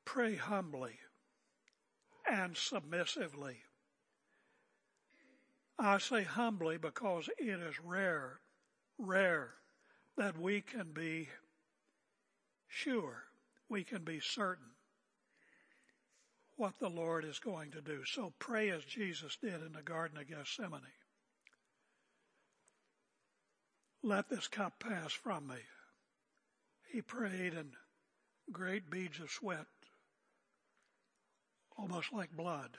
pray 0.05 0.35
humbly 0.35 0.99
and 2.25 2.55
submissively. 2.55 3.57
I 5.77 5.97
say 5.97 6.23
humbly 6.23 6.77
because 6.77 7.29
it 7.37 7.59
is 7.59 7.75
rare, 7.83 8.39
rare 8.97 9.55
that 10.15 10.37
we 10.37 10.61
can 10.61 10.93
be 10.93 11.27
sure, 12.69 13.23
we 13.67 13.83
can 13.83 14.03
be 14.03 14.21
certain 14.21 14.71
what 16.55 16.79
the 16.79 16.89
Lord 16.89 17.25
is 17.25 17.39
going 17.39 17.71
to 17.71 17.81
do. 17.81 18.05
So 18.05 18.31
pray 18.39 18.69
as 18.69 18.85
Jesus 18.85 19.35
did 19.41 19.61
in 19.61 19.73
the 19.73 19.81
Garden 19.81 20.17
of 20.17 20.27
Gethsemane. 20.27 20.81
Let 24.03 24.27
this 24.27 24.49
cup 24.49 24.79
pass 24.79 25.13
from 25.13 25.47
me. 25.47 25.55
He 26.91 27.01
prayed 27.01 27.53
and 27.53 27.71
great 28.51 28.89
beads 28.89 29.19
of 29.21 29.31
sweat, 29.31 29.65
almost 31.77 32.11
like 32.11 32.35
blood, 32.35 32.77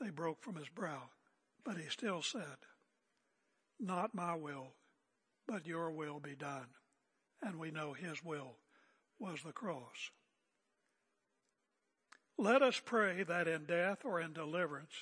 they 0.00 0.10
broke 0.10 0.42
from 0.42 0.56
his 0.56 0.68
brow. 0.68 1.10
But 1.64 1.78
he 1.78 1.88
still 1.88 2.22
said, 2.22 2.58
Not 3.80 4.14
my 4.14 4.34
will, 4.34 4.74
but 5.46 5.66
your 5.66 5.90
will 5.90 6.20
be 6.20 6.34
done. 6.34 6.66
And 7.40 7.58
we 7.58 7.70
know 7.70 7.92
his 7.92 8.24
will 8.24 8.56
was 9.18 9.42
the 9.42 9.52
cross. 9.52 10.10
Let 12.36 12.62
us 12.62 12.80
pray 12.84 13.22
that 13.22 13.48
in 13.48 13.64
death 13.64 14.04
or 14.04 14.20
in 14.20 14.32
deliverance, 14.32 14.92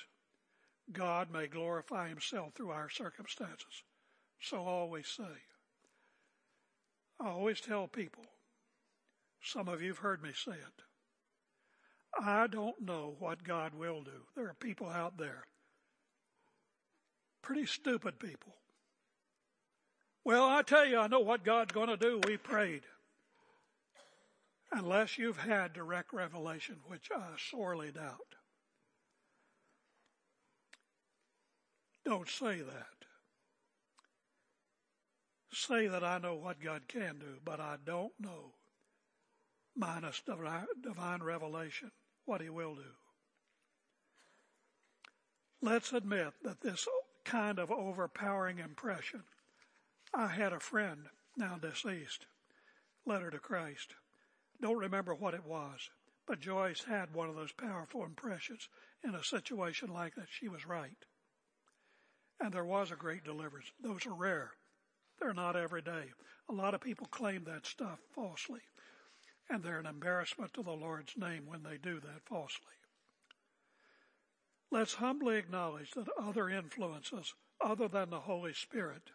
God 0.91 1.31
may 1.31 1.47
glorify 1.47 2.09
himself 2.09 2.53
through 2.53 2.69
our 2.69 2.89
circumstances. 2.89 3.83
So 4.47 4.57
I 4.57 4.69
always 4.69 5.07
say. 5.07 5.23
I 7.19 7.29
always 7.29 7.59
tell 7.59 7.87
people, 7.87 8.25
some 9.41 9.67
of 9.67 9.81
you 9.81 9.89
have 9.89 9.99
heard 9.99 10.21
me 10.21 10.31
say 10.35 10.51
it. 10.51 10.83
I 12.21 12.45
don't 12.45 12.79
know 12.79 13.15
what 13.17 13.43
God 13.43 13.73
will 13.73 14.03
do. 14.03 14.27
There 14.35 14.45
are 14.45 14.55
people 14.59 14.87
out 14.87 15.17
there, 15.17 15.45
pretty 17.41 17.65
stupid 17.65 18.19
people. 18.19 18.53
Well, 20.23 20.47
I 20.47 20.61
tell 20.61 20.85
you, 20.85 20.99
I 20.99 21.07
know 21.07 21.21
what 21.21 21.43
God's 21.43 21.71
going 21.71 21.89
to 21.89 21.97
do. 21.97 22.21
We 22.27 22.37
prayed. 22.37 22.83
Unless 24.71 25.17
you've 25.17 25.37
had 25.37 25.73
direct 25.73 26.13
revelation, 26.13 26.77
which 26.87 27.09
I 27.15 27.29
sorely 27.51 27.91
doubt. 27.91 28.35
Don't 32.05 32.29
say 32.29 32.61
that. 32.61 32.94
Say 35.57 35.87
that 35.87 36.03
I 36.03 36.17
know 36.17 36.35
what 36.35 36.59
God 36.59 36.81
can 36.89 37.17
do, 37.17 37.37
but 37.45 37.61
I 37.61 37.77
don't 37.85 38.11
know, 38.19 38.55
minus 39.73 40.21
divine 40.21 41.23
revelation, 41.23 41.91
what 42.25 42.41
He 42.41 42.49
will 42.49 42.75
do. 42.75 42.81
Let's 45.61 45.93
admit 45.93 46.33
that 46.43 46.59
this 46.59 46.85
kind 47.23 47.57
of 47.57 47.71
overpowering 47.71 48.59
impression. 48.59 49.23
I 50.13 50.27
had 50.27 50.51
a 50.51 50.59
friend, 50.59 51.07
now 51.37 51.57
deceased, 51.57 52.25
letter 53.05 53.31
to 53.31 53.39
Christ. 53.39 53.95
Don't 54.61 54.77
remember 54.77 55.15
what 55.15 55.33
it 55.33 55.45
was, 55.45 55.89
but 56.27 56.41
Joyce 56.41 56.83
had 56.83 57.13
one 57.13 57.29
of 57.29 57.35
those 57.35 57.53
powerful 57.53 58.03
impressions 58.03 58.67
in 59.05 59.15
a 59.15 59.23
situation 59.23 59.87
like 59.87 60.15
that. 60.15 60.27
She 60.29 60.49
was 60.49 60.67
right. 60.67 61.05
And 62.41 62.53
there 62.53 62.65
was 62.65 62.91
a 62.91 62.97
great 62.97 63.23
deliverance. 63.23 63.71
Those 63.81 64.05
are 64.05 64.13
rare. 64.13 64.51
They're 65.19 65.33
not 65.33 65.55
every 65.55 65.81
day. 65.81 66.11
A 66.49 66.53
lot 66.53 66.73
of 66.73 66.81
people 66.81 67.07
claim 67.07 67.43
that 67.45 67.65
stuff 67.65 67.99
falsely. 68.13 68.61
And 69.49 69.63
they're 69.63 69.79
an 69.79 69.85
embarrassment 69.85 70.53
to 70.53 70.63
the 70.63 70.71
Lord's 70.71 71.15
name 71.17 71.45
when 71.45 71.63
they 71.63 71.77
do 71.77 71.99
that 71.99 72.25
falsely. 72.25 72.73
Let's 74.71 74.95
humbly 74.95 75.37
acknowledge 75.37 75.91
that 75.91 76.07
other 76.19 76.49
influences 76.49 77.33
other 77.61 77.87
than 77.87 78.09
the 78.09 78.19
Holy 78.19 78.53
Spirit 78.53 79.11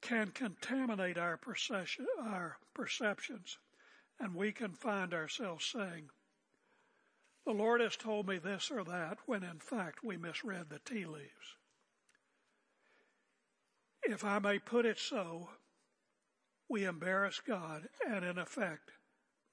can 0.00 0.30
contaminate 0.30 1.18
our, 1.18 1.40
our 2.20 2.58
perceptions 2.74 3.58
and 4.20 4.34
we 4.34 4.52
can 4.52 4.72
find 4.72 5.12
ourselves 5.12 5.64
saying, 5.64 6.10
the 7.44 7.52
Lord 7.52 7.80
has 7.80 7.96
told 7.96 8.26
me 8.26 8.38
this 8.38 8.70
or 8.70 8.84
that 8.84 9.18
when 9.26 9.42
in 9.42 9.58
fact 9.58 10.04
we 10.04 10.16
misread 10.16 10.68
the 10.68 10.78
tea 10.80 11.04
leaves 11.04 11.56
if 14.06 14.24
I 14.24 14.38
may 14.38 14.58
put 14.58 14.86
it 14.86 14.98
so, 14.98 15.48
we 16.68 16.84
embarrass 16.84 17.40
God 17.46 17.88
and 18.06 18.24
in 18.24 18.38
effect 18.38 18.92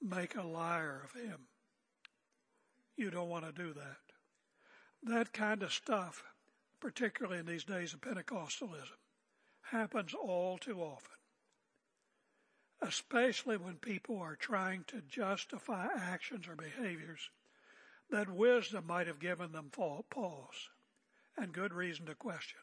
make 0.00 0.34
a 0.34 0.42
liar 0.42 1.02
of 1.04 1.20
him. 1.20 1.46
You 2.96 3.10
don't 3.10 3.28
want 3.28 3.44
to 3.44 3.52
do 3.52 3.72
that. 3.72 3.96
That 5.02 5.32
kind 5.32 5.62
of 5.62 5.72
stuff, 5.72 6.22
particularly 6.80 7.40
in 7.40 7.46
these 7.46 7.64
days 7.64 7.94
of 7.94 8.00
Pentecostalism, 8.00 8.98
happens 9.62 10.14
all 10.14 10.58
too 10.58 10.80
often. 10.80 11.10
Especially 12.80 13.56
when 13.56 13.76
people 13.76 14.18
are 14.18 14.36
trying 14.36 14.84
to 14.88 15.02
justify 15.08 15.88
actions 15.96 16.46
or 16.46 16.56
behaviors 16.56 17.30
that 18.10 18.30
wisdom 18.30 18.86
might 18.86 19.06
have 19.06 19.18
given 19.18 19.52
them 19.52 19.70
pause 19.70 20.68
and 21.36 21.52
good 21.52 21.72
reason 21.72 22.06
to 22.06 22.14
question. 22.14 22.60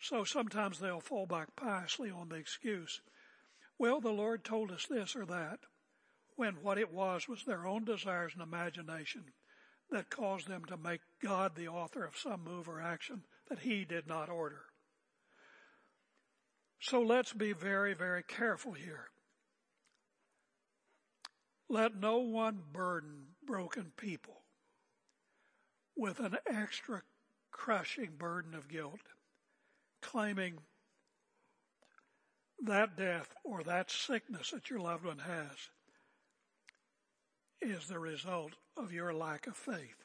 So 0.00 0.24
sometimes 0.24 0.78
they'll 0.78 1.00
fall 1.00 1.26
back 1.26 1.56
piously 1.56 2.10
on 2.10 2.28
the 2.28 2.36
excuse, 2.36 3.00
well, 3.78 4.00
the 4.00 4.10
Lord 4.10 4.44
told 4.44 4.70
us 4.70 4.86
this 4.88 5.14
or 5.14 5.26
that, 5.26 5.60
when 6.36 6.54
what 6.62 6.78
it 6.78 6.92
was 6.92 7.28
was 7.28 7.44
their 7.44 7.66
own 7.66 7.84
desires 7.84 8.32
and 8.34 8.42
imagination 8.42 9.24
that 9.90 10.10
caused 10.10 10.48
them 10.48 10.64
to 10.66 10.76
make 10.76 11.00
God 11.22 11.54
the 11.54 11.68
author 11.68 12.04
of 12.04 12.16
some 12.16 12.44
move 12.44 12.68
or 12.68 12.80
action 12.80 13.22
that 13.48 13.60
He 13.60 13.84
did 13.84 14.06
not 14.06 14.28
order. 14.28 14.62
So 16.80 17.00
let's 17.00 17.32
be 17.32 17.52
very, 17.52 17.94
very 17.94 18.22
careful 18.22 18.72
here. 18.72 19.08
Let 21.68 21.96
no 21.96 22.18
one 22.18 22.62
burden 22.72 23.28
broken 23.44 23.92
people 23.96 24.42
with 25.96 26.20
an 26.20 26.36
extra 26.46 27.02
crushing 27.50 28.12
burden 28.18 28.54
of 28.54 28.68
guilt 28.68 29.00
claiming 30.06 30.54
that 32.64 32.96
death 32.96 33.34
or 33.44 33.62
that 33.64 33.90
sickness 33.90 34.50
that 34.50 34.70
your 34.70 34.78
loved 34.78 35.04
one 35.04 35.18
has 35.18 35.68
is 37.60 37.88
the 37.88 37.98
result 37.98 38.52
of 38.76 38.92
your 38.92 39.12
lack 39.12 39.46
of 39.46 39.56
faith. 39.56 40.04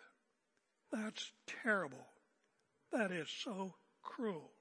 That's 0.92 1.32
terrible. 1.64 2.08
That 2.92 3.12
is 3.12 3.30
so 3.30 3.76
cruel. 4.02 4.52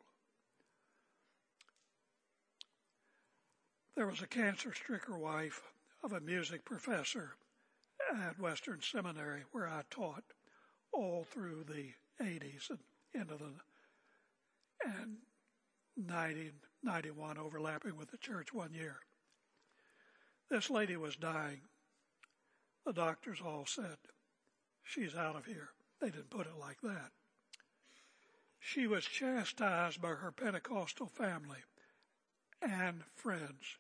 There 3.97 4.07
was 4.07 4.23
a 4.23 4.27
cancer 4.27 4.73
stricken 4.73 5.19
wife 5.19 5.63
of 6.05 6.13
a 6.13 6.21
music 6.21 6.65
professor 6.65 7.33
at 8.15 8.39
Western 8.39 8.81
Seminary 8.83 9.43
where 9.53 9.69
I 9.69 9.83
taught 9.91 10.25
all 10.93 11.25
through 11.25 11.65
the 11.65 11.93
80s 12.25 12.71
and 12.71 12.79
into 13.15 13.35
the 13.35 13.51
and 14.85 15.17
90, 16.07 16.53
91 16.83 17.39
overlapping 17.39 17.97
with 17.97 18.11
the 18.11 18.19
church 18.19 18.53
one 18.53 18.73
year. 18.73 18.97
This 20.51 20.71
lady 20.71 20.97
was 20.97 21.17
dying. 21.17 21.61
The 22.85 22.93
doctors 22.93 23.39
all 23.45 23.67
said, 23.67 23.97
she's 24.83 25.15
out 25.15 25.37
of 25.37 25.47
here. 25.47 25.71
They 26.01 26.11
didn't 26.11 26.31
put 26.31 26.47
it 26.47 26.59
like 26.59 26.81
that. 26.83 27.11
She 28.59 28.87
was 28.87 29.05
chastised 29.05 30.01
by 30.01 30.11
her 30.11 30.33
Pentecostal 30.33 31.07
family 31.07 31.61
and 32.63 33.05
friends, 33.15 33.79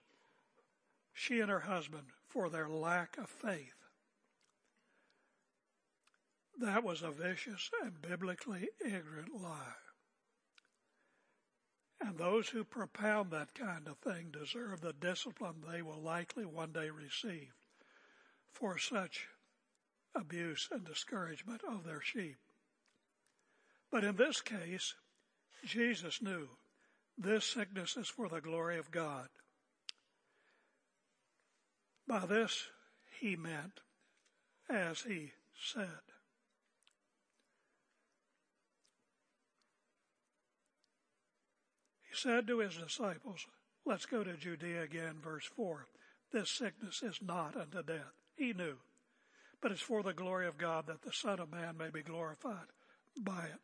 she 1.12 1.40
and 1.40 1.50
her 1.50 1.61
husband, 1.61 2.09
for 2.28 2.48
their 2.48 2.68
lack 2.68 3.18
of 3.18 3.28
faith. 3.28 3.74
That 6.59 6.85
was 6.85 7.02
a 7.02 7.11
vicious 7.11 7.70
and 7.83 8.00
biblically 8.00 8.68
ignorant 8.85 9.35
lie. 9.35 9.89
And 12.00 12.16
those 12.16 12.48
who 12.48 12.64
propound 12.64 13.30
that 13.30 13.54
kind 13.54 13.86
of 13.86 13.98
thing 13.98 14.30
deserve 14.32 14.80
the 14.80 14.94
discipline 14.94 15.62
they 15.70 15.82
will 15.82 16.00
likely 16.00 16.46
one 16.46 16.72
day 16.72 16.88
receive 16.88 17.52
for 18.52 18.78
such 18.78 19.28
abuse 20.14 20.68
and 20.72 20.84
discouragement 20.84 21.60
of 21.68 21.84
their 21.84 22.00
sheep. 22.00 22.38
But 23.90 24.04
in 24.04 24.16
this 24.16 24.40
case, 24.40 24.94
Jesus 25.64 26.22
knew 26.22 26.48
this 27.18 27.44
sickness 27.44 27.96
is 27.96 28.08
for 28.08 28.28
the 28.28 28.40
glory 28.40 28.78
of 28.78 28.90
God. 28.90 29.28
By 32.08 32.26
this, 32.26 32.66
he 33.20 33.36
meant, 33.36 33.80
as 34.68 35.02
he 35.02 35.32
said, 35.54 36.00
said 42.22 42.44
uh, 42.44 42.46
to 42.48 42.59
his 42.59 42.76
disciples, 42.76 43.46
let's 43.87 44.06
go 44.06 44.22
to 44.22 44.37
Judea 44.37 44.83
again, 44.83 45.16
verse 45.22 45.48
4. 45.56 45.87
This 46.33 46.50
sickness 46.50 47.02
is 47.02 47.18
not 47.22 47.56
unto 47.56 47.83
death. 47.83 48.12
He 48.37 48.52
knew. 48.52 48.76
But 49.61 49.72
it's 49.72 49.80
for 49.80 50.02
the 50.02 50.12
glory 50.12 50.46
of 50.46 50.59
God 50.59 50.87
that 50.87 51.02
the 51.02 51.12
Son 51.12 51.40
of 51.40 51.50
Man 51.50 51.76
may 51.76 51.90
be 51.90 52.02
glorified 52.02 52.68
by 53.18 53.44
it. 53.44 53.61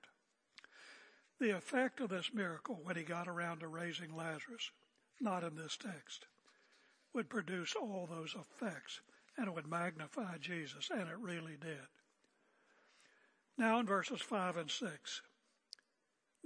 The 1.38 1.56
effect 1.56 2.00
of 2.00 2.10
this 2.10 2.30
miracle 2.32 2.80
when 2.82 2.96
he 2.96 3.02
got 3.02 3.28
around 3.28 3.60
to 3.60 3.68
raising 3.68 4.14
Lazarus, 4.14 4.70
not 5.20 5.44
in 5.44 5.54
this 5.54 5.76
text, 5.76 6.26
would 7.14 7.28
produce 7.28 7.74
all 7.74 8.08
those 8.10 8.34
effects 8.34 9.00
and 9.38 9.48
it 9.48 9.54
would 9.54 9.68
magnify 9.68 10.38
Jesus, 10.38 10.88
and 10.90 11.08
it 11.08 11.18
really 11.18 11.56
did. 11.60 11.86
Now 13.58 13.78
in 13.80 13.86
verses 13.86 14.20
5 14.22 14.56
and 14.56 14.70
6, 14.70 15.22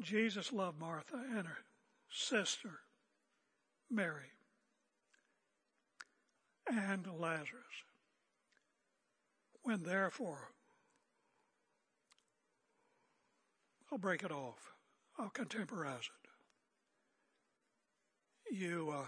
Jesus 0.03 0.53
loved 0.53 0.81
Martha 0.81 1.23
and 1.37 1.47
her 1.47 1.59
sister, 2.11 2.81
Mary, 3.91 4.33
and 6.67 7.07
Lazarus. 7.19 7.85
When 9.63 9.83
therefore, 9.83 10.53
I'll 13.91 13.99
break 13.99 14.23
it 14.23 14.33
off, 14.33 14.73
I'll 15.19 15.31
contemporize 15.31 16.09
it. 16.09 16.21
you 18.51 18.93
uh, 18.95 19.07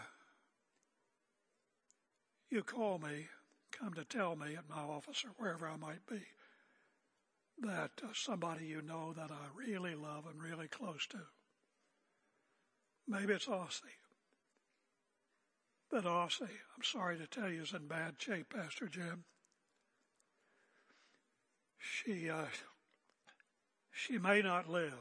you 2.50 2.62
call 2.62 2.98
me, 2.98 3.28
come 3.70 3.94
to 3.94 4.04
tell 4.04 4.36
me 4.36 4.54
at 4.56 4.68
my 4.68 4.82
office 4.82 5.24
or 5.24 5.30
wherever 5.38 5.66
I 5.66 5.76
might 5.76 6.06
be 6.06 6.20
that 7.60 7.90
uh, 8.02 8.08
somebody 8.12 8.66
you 8.66 8.82
know 8.82 9.12
that 9.16 9.30
I 9.30 9.46
really 9.56 9.94
love 9.94 10.26
and 10.26 10.42
really 10.42 10.68
close 10.68 11.06
to. 11.08 11.18
Maybe 13.12 13.34
it's 13.34 13.46
Ossie. 13.46 13.82
But 15.90 16.04
Ossie, 16.04 16.44
I'm 16.44 16.82
sorry 16.82 17.18
to 17.18 17.26
tell 17.26 17.50
you, 17.50 17.60
is 17.60 17.74
in 17.74 17.86
bad 17.86 18.14
shape, 18.16 18.54
Pastor 18.54 18.88
Jim. 18.88 19.24
She, 21.78 22.30
uh, 22.30 22.46
she 23.90 24.16
may 24.16 24.40
not 24.40 24.70
live. 24.70 24.94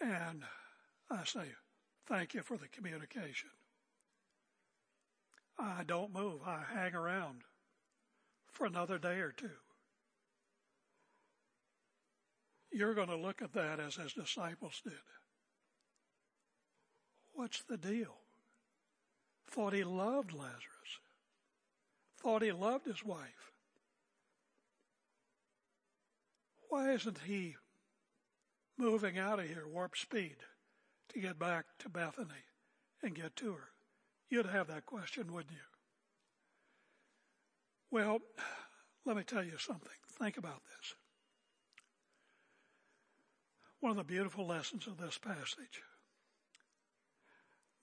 And 0.00 0.44
I 1.10 1.24
say, 1.24 1.46
thank 2.06 2.32
you 2.34 2.42
for 2.42 2.56
the 2.56 2.68
communication. 2.68 3.50
I 5.58 5.82
don't 5.84 6.14
move. 6.14 6.42
I 6.46 6.62
hang 6.72 6.94
around 6.94 7.40
for 8.52 8.66
another 8.66 8.98
day 8.98 9.18
or 9.18 9.32
two. 9.32 9.50
You're 12.74 12.94
going 12.94 13.08
to 13.08 13.16
look 13.16 13.40
at 13.40 13.52
that 13.52 13.78
as 13.78 13.94
his 13.94 14.12
disciples 14.14 14.80
did. 14.82 14.94
What's 17.32 17.62
the 17.62 17.76
deal? 17.76 18.16
Thought 19.48 19.74
he 19.74 19.84
loved 19.84 20.32
Lazarus. 20.32 20.98
Thought 22.20 22.42
he 22.42 22.50
loved 22.50 22.86
his 22.86 23.04
wife. 23.04 23.52
Why 26.68 26.90
isn't 26.90 27.18
he 27.28 27.54
moving 28.76 29.20
out 29.20 29.38
of 29.38 29.46
here 29.46 29.68
warp 29.72 29.96
speed 29.96 30.38
to 31.10 31.20
get 31.20 31.38
back 31.38 31.66
to 31.78 31.88
Bethany 31.88 32.44
and 33.04 33.14
get 33.14 33.36
to 33.36 33.52
her? 33.52 33.68
You'd 34.30 34.46
have 34.46 34.66
that 34.66 34.84
question, 34.84 35.32
wouldn't 35.32 35.52
you? 35.52 35.58
Well, 37.92 38.18
let 39.04 39.16
me 39.16 39.22
tell 39.22 39.44
you 39.44 39.58
something. 39.58 39.92
Think 40.18 40.38
about 40.38 40.62
this. 40.64 40.94
One 43.84 43.90
of 43.90 43.96
the 43.98 44.04
beautiful 44.14 44.46
lessons 44.46 44.86
of 44.86 44.96
this 44.96 45.18
passage. 45.18 45.82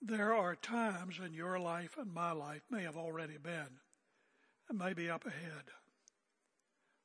There 0.00 0.34
are 0.34 0.56
times 0.56 1.20
in 1.24 1.32
your 1.32 1.60
life 1.60 1.96
and 1.96 2.12
my 2.12 2.32
life 2.32 2.62
may 2.68 2.82
have 2.82 2.96
already 2.96 3.36
been 3.40 3.78
and 4.68 4.80
maybe 4.80 5.08
up 5.08 5.24
ahead 5.24 5.62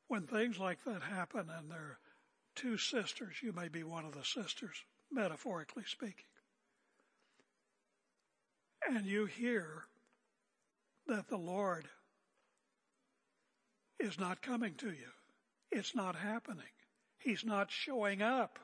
when 0.08 0.24
things 0.24 0.58
like 0.58 0.84
that 0.86 1.04
happen 1.04 1.46
and 1.48 1.70
there 1.70 1.78
are 1.78 2.00
two 2.56 2.80
sisters, 2.80 3.36
you 3.44 3.54
may 3.54 3.68
be 3.68 3.84
one 3.84 4.04
of 4.04 4.16
the 4.16 4.24
sisters, 4.24 4.84
metaphorically 5.12 5.84
speaking. 5.86 6.26
And 8.90 9.06
you 9.06 9.28
hear 9.28 9.84
that 11.06 11.30
the 11.30 11.38
Lord 11.38 11.88
is 14.00 14.20
not 14.20 14.42
coming 14.42 14.74
to 14.80 14.88
you. 14.88 15.12
It's 15.72 15.94
not 15.94 16.16
happening. 16.16 16.66
He's 17.20 17.46
not 17.46 17.70
showing 17.70 18.24
up. 18.24 18.58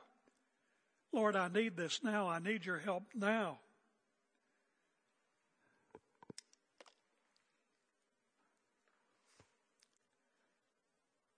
Lord, 1.14 1.36
I 1.36 1.46
need 1.46 1.76
this 1.76 2.00
now. 2.02 2.28
I 2.28 2.40
need 2.40 2.66
your 2.66 2.80
help 2.80 3.04
now. 3.14 3.60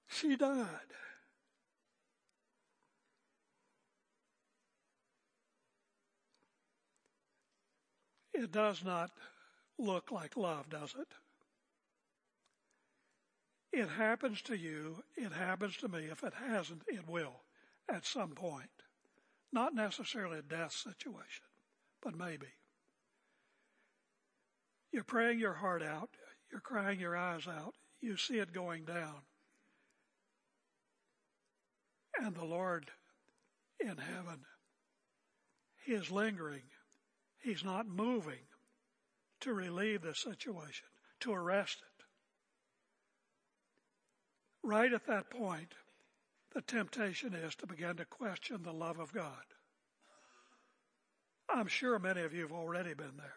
She 0.09 0.35
died. 0.35 0.67
It 8.33 8.51
does 8.51 8.83
not 8.83 9.11
look 9.79 10.11
like 10.11 10.39
love, 10.39 10.71
does 10.71 10.95
it? 10.99 11.09
It 13.79 13.91
happens 13.91 14.41
to 14.43 14.57
you, 14.57 15.03
it 15.17 15.33
happens 15.33 15.77
to 15.79 15.89
me. 15.89 16.05
If 16.11 16.23
it 16.23 16.33
hasn't, 16.49 16.83
it 16.89 17.07
will 17.07 17.43
at 17.91 18.07
some 18.07 18.31
point. 18.31 18.71
Not 19.57 19.75
necessarily 19.75 20.39
a 20.41 20.43
death 20.43 20.73
situation, 20.73 21.47
but 22.03 22.15
maybe. 22.15 22.49
You're 24.93 25.03
praying 25.03 25.41
your 25.41 25.55
heart 25.55 25.83
out, 25.83 26.11
you're 26.53 26.61
crying 26.61 27.01
your 27.01 27.17
eyes 27.17 27.49
out, 27.49 27.73
you 28.03 28.19
see 28.19 28.37
it 28.37 28.53
going 28.53 28.85
down. 28.85 29.23
And 32.19 32.37
the 32.37 32.45
Lord 32.45 32.91
in 33.81 33.97
heaven, 33.97 34.41
He 35.87 35.93
is 35.93 36.11
lingering. 36.11 36.65
He's 37.43 37.65
not 37.65 37.89
moving 37.89 38.45
to 39.41 39.55
relieve 39.55 40.03
the 40.03 40.15
situation, 40.15 40.89
to 41.21 41.33
arrest 41.33 41.79
it. 41.79 42.05
Right 44.63 44.93
at 44.93 45.07
that 45.07 45.31
point, 45.31 45.73
the 46.57 46.63
temptation 46.63 47.35
is 47.35 47.55
to 47.55 47.67
begin 47.67 47.97
to 47.97 48.07
question 48.07 48.63
the 48.63 48.73
love 48.73 48.99
of 48.99 49.13
God. 49.13 49.45
I'm 51.51 51.67
sure 51.67 51.99
many 51.99 52.23
of 52.23 52.33
you 52.33 52.41
have 52.41 52.53
already 52.53 52.95
been 52.95 53.19
there. 53.19 53.35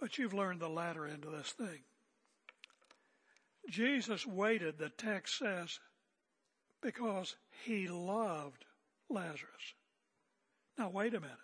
But 0.00 0.16
you've 0.16 0.32
learned 0.32 0.60
the 0.60 0.70
latter 0.70 1.06
end 1.06 1.26
of 1.26 1.32
this 1.32 1.52
thing. 1.52 1.80
Jesus 3.68 4.26
waited, 4.26 4.78
the 4.78 4.88
text 4.88 5.36
says, 5.36 5.78
because 6.82 7.36
he 7.66 7.86
loved 7.86 8.64
Lazarus. 9.10 9.74
Now, 10.78 10.88
wait 10.88 11.12
a 11.12 11.20
minute. 11.20 11.36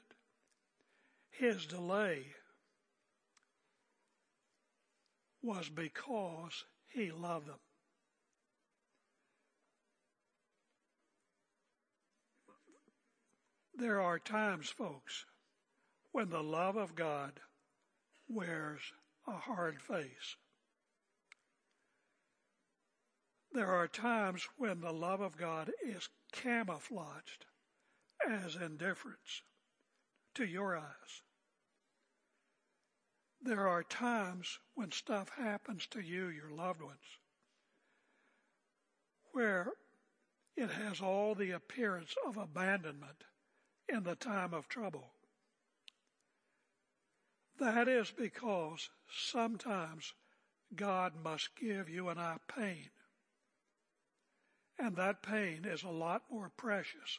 His 1.32 1.66
delay 1.66 2.24
was 5.42 5.68
because 5.68 6.64
he 6.88 7.10
loved 7.10 7.48
them. 7.48 7.58
There 13.82 14.00
are 14.00 14.20
times, 14.20 14.68
folks, 14.68 15.24
when 16.12 16.30
the 16.30 16.40
love 16.40 16.76
of 16.76 16.94
God 16.94 17.40
wears 18.28 18.80
a 19.26 19.32
hard 19.32 19.82
face. 19.82 20.36
There 23.50 23.66
are 23.66 23.88
times 23.88 24.46
when 24.56 24.80
the 24.80 24.92
love 24.92 25.20
of 25.20 25.36
God 25.36 25.72
is 25.84 26.08
camouflaged 26.30 27.44
as 28.24 28.54
indifference 28.54 29.42
to 30.36 30.44
your 30.44 30.76
eyes. 30.76 31.22
There 33.42 33.66
are 33.66 33.82
times 33.82 34.60
when 34.76 34.92
stuff 34.92 35.28
happens 35.30 35.88
to 35.88 36.00
you, 36.00 36.28
your 36.28 36.52
loved 36.52 36.82
ones, 36.82 37.18
where 39.32 39.72
it 40.56 40.70
has 40.70 41.00
all 41.00 41.34
the 41.34 41.50
appearance 41.50 42.14
of 42.24 42.36
abandonment 42.36 43.24
in 43.92 44.04
the 44.04 44.14
time 44.14 44.54
of 44.54 44.68
trouble. 44.68 45.12
That 47.60 47.88
is 47.88 48.10
because 48.10 48.88
sometimes 49.08 50.14
God 50.74 51.12
must 51.22 51.54
give 51.54 51.90
you 51.90 52.08
and 52.08 52.18
I 52.18 52.36
pain. 52.56 52.88
And 54.78 54.96
that 54.96 55.22
pain 55.22 55.66
is 55.66 55.82
a 55.82 55.90
lot 55.90 56.22
more 56.30 56.50
precious 56.56 57.18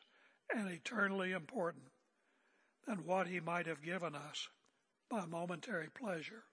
and 0.54 0.70
eternally 0.70 1.32
important 1.32 1.86
than 2.88 3.06
what 3.06 3.28
He 3.28 3.40
might 3.40 3.68
have 3.68 3.84
given 3.84 4.16
us 4.16 4.50
by 5.10 5.26
momentary 5.26 5.90
pleasure. 5.94 6.44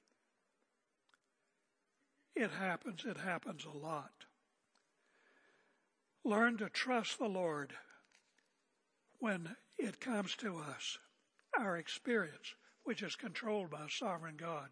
It 2.37 2.51
happens, 2.51 3.05
it 3.07 3.17
happens 3.17 3.65
a 3.65 3.77
lot. 3.77 4.13
Learn 6.23 6.59
to 6.59 6.69
trust 6.69 7.19
the 7.19 7.29
Lord 7.29 7.73
when 9.19 9.57
it 9.81 10.01
comes 10.01 10.37
to 10.37 10.59
us, 10.59 10.99
our 11.59 11.77
experience, 11.77 12.55
which 12.85 13.03
is 13.03 13.17
controlled 13.17 13.71
by 13.71 13.87
a 13.87 13.91
sovereign 13.91 14.37
God, 14.37 14.69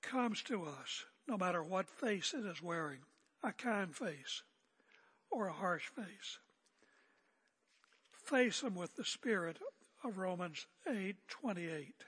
comes 0.00 0.42
to 0.44 0.64
us, 0.64 1.04
no 1.26 1.36
matter 1.36 1.62
what 1.62 1.88
face 1.88 2.32
it 2.32 2.46
is 2.46 2.62
wearing, 2.62 3.00
a 3.42 3.52
kind 3.52 3.94
face 3.94 4.42
or 5.30 5.46
a 5.46 5.52
harsh 5.52 5.88
face. 5.88 6.38
Face 8.10 8.60
them 8.60 8.74
with 8.74 8.96
the 8.96 9.04
spirit 9.04 9.58
of 10.02 10.18
Romans 10.18 10.66
8:28. 10.86 12.04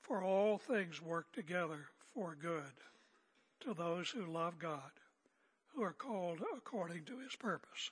For 0.00 0.22
all 0.22 0.58
things 0.58 1.00
work 1.00 1.32
together 1.32 1.88
for 2.12 2.34
good 2.34 2.74
to 3.60 3.72
those 3.72 4.10
who 4.10 4.26
love 4.26 4.58
God, 4.58 4.92
who 5.68 5.82
are 5.82 5.94
called 5.94 6.42
according 6.54 7.06
to 7.06 7.18
his 7.18 7.34
purpose. 7.36 7.90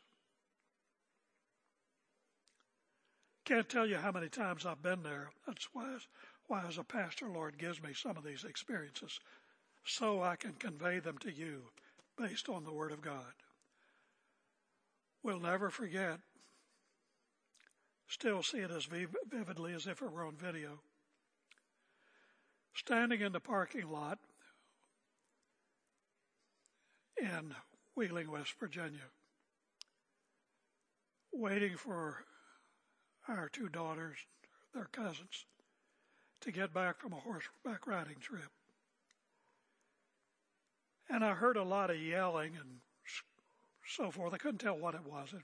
Can't 3.44 3.68
tell 3.68 3.86
you 3.86 3.96
how 3.96 4.12
many 4.12 4.28
times 4.28 4.64
I've 4.64 4.82
been 4.82 5.02
there. 5.02 5.30
That's 5.46 5.68
why, 5.72 5.96
why 6.46 6.64
as 6.68 6.78
a 6.78 6.84
pastor, 6.84 7.28
Lord 7.28 7.58
gives 7.58 7.82
me 7.82 7.92
some 7.92 8.16
of 8.16 8.24
these 8.24 8.44
experiences 8.44 9.18
so 9.84 10.22
I 10.22 10.36
can 10.36 10.52
convey 10.52 11.00
them 11.00 11.18
to 11.18 11.32
you 11.32 11.62
based 12.16 12.48
on 12.48 12.64
the 12.64 12.72
Word 12.72 12.92
of 12.92 13.02
God. 13.02 13.32
We'll 15.24 15.40
never 15.40 15.70
forget, 15.70 16.20
still 18.08 18.42
see 18.42 18.58
it 18.58 18.70
as 18.70 18.86
vividly 19.30 19.72
as 19.72 19.86
if 19.86 20.02
it 20.02 20.12
were 20.12 20.24
on 20.24 20.36
video. 20.36 20.80
Standing 22.74 23.20
in 23.20 23.32
the 23.32 23.40
parking 23.40 23.90
lot 23.90 24.18
in 27.20 27.54
Wheeling, 27.94 28.30
West 28.30 28.54
Virginia, 28.58 29.10
waiting 31.32 31.76
for 31.76 32.24
our 33.28 33.48
two 33.48 33.68
daughters, 33.68 34.18
their 34.74 34.88
cousins, 34.92 35.46
to 36.40 36.52
get 36.52 36.74
back 36.74 37.00
from 37.00 37.12
a 37.12 37.20
horseback 37.20 37.86
riding 37.86 38.18
trip. 38.20 38.50
And 41.08 41.24
I 41.24 41.34
heard 41.34 41.56
a 41.56 41.62
lot 41.62 41.90
of 41.90 42.00
yelling 42.00 42.56
and 42.56 42.80
so 43.86 44.10
forth. 44.10 44.32
I 44.32 44.38
couldn't 44.38 44.58
tell 44.58 44.78
what 44.78 44.94
it 44.94 45.04
was. 45.04 45.32
It 45.32 45.42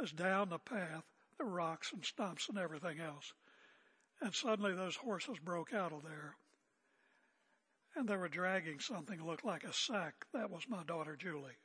was, 0.00 0.12
down 0.12 0.48
the 0.48 0.58
path, 0.58 1.04
the 1.38 1.44
rocks 1.44 1.92
and 1.92 2.04
stumps 2.04 2.48
and 2.48 2.58
everything 2.58 3.00
else. 3.00 3.32
And 4.20 4.34
suddenly 4.34 4.74
those 4.74 4.96
horses 4.96 5.38
broke 5.38 5.72
out 5.72 5.92
of 5.92 6.02
there. 6.02 6.36
And 7.96 8.08
they 8.08 8.16
were 8.16 8.28
dragging 8.28 8.80
something 8.80 9.18
that 9.18 9.26
looked 9.26 9.44
like 9.44 9.64
a 9.64 9.72
sack. 9.72 10.26
That 10.32 10.50
was 10.50 10.68
my 10.68 10.82
daughter 10.84 11.16
Julie. 11.16 11.56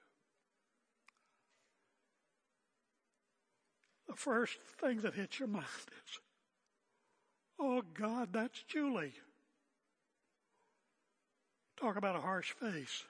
The 4.09 4.15
first 4.15 4.57
thing 4.81 5.01
that 5.01 5.13
hits 5.13 5.39
your 5.39 5.47
mind 5.47 5.65
is, 5.87 6.19
oh 7.59 7.83
God, 7.93 8.29
that's 8.33 8.63
Julie. 8.63 9.13
Talk 11.79 11.95
about 11.95 12.17
a 12.17 12.21
harsh 12.21 12.51
face 12.51 13.05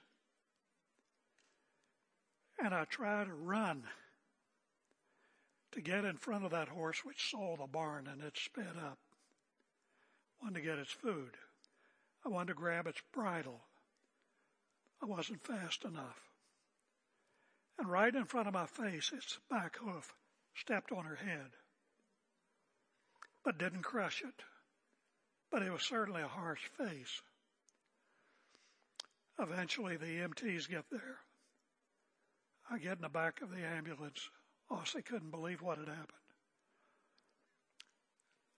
and 2.62 2.74
I 2.74 2.84
try 2.86 3.24
to 3.24 3.34
run 3.34 3.84
to 5.72 5.82
get 5.82 6.06
in 6.06 6.18
front 6.18 6.46
of 6.46 6.52
that 6.52 6.68
horse 6.68 7.06
which 7.06 7.32
saw 7.32 7.56
the 7.56 7.68
barn 7.68 8.08
and 8.12 8.22
it 8.22 8.38
sped 8.38 8.76
up. 8.86 8.98
Wanted 10.42 10.56
to 10.56 10.66
get 10.66 10.80
its 10.80 10.92
food. 10.92 11.32
I 12.26 12.30
wanted 12.30 12.50
to 12.50 12.54
grab 12.56 12.88
its 12.88 13.02
bridle. 13.14 13.62
I 15.02 15.06
wasn't 15.06 15.44
fast 15.44 15.86
enough. 15.86 16.20
And 17.78 17.90
right 17.90 18.14
in 18.14 18.26
front 18.26 18.48
of 18.48 18.54
my 18.54 18.66
face, 18.66 19.12
its 19.16 19.40
back 19.50 19.78
hoof 19.78 20.14
stepped 20.56 20.92
on 20.92 21.06
her 21.06 21.16
head, 21.16 21.52
but 23.44 23.58
didn't 23.58 23.84
crush 23.84 24.22
it. 24.22 24.44
But 25.52 25.64
it 25.64 25.72
was 25.72 25.82
certainly 25.82 26.22
a 26.22 26.28
harsh 26.28 26.66
face. 26.78 27.22
Eventually, 29.40 29.98
the 29.98 30.06
EMTs 30.06 30.70
get 30.70 30.86
there. 30.92 31.20
I 32.70 32.78
get 32.78 32.98
in 32.98 33.02
the 33.02 33.10
back 33.10 33.42
of 33.42 33.50
the 33.50 33.66
ambulance. 33.66 34.30
Ossie 34.70 35.04
couldn't 35.04 35.32
believe 35.32 35.62
what 35.62 35.80
had 35.80 35.88
happened. 35.88 36.08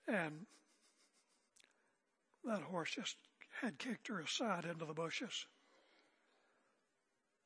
And 0.07 0.45
that 2.43 2.61
horse 2.63 2.91
just 2.91 3.15
had 3.61 3.77
kicked 3.77 4.07
her 4.07 4.19
aside 4.19 4.65
into 4.65 4.85
the 4.85 4.93
bushes. 4.93 5.45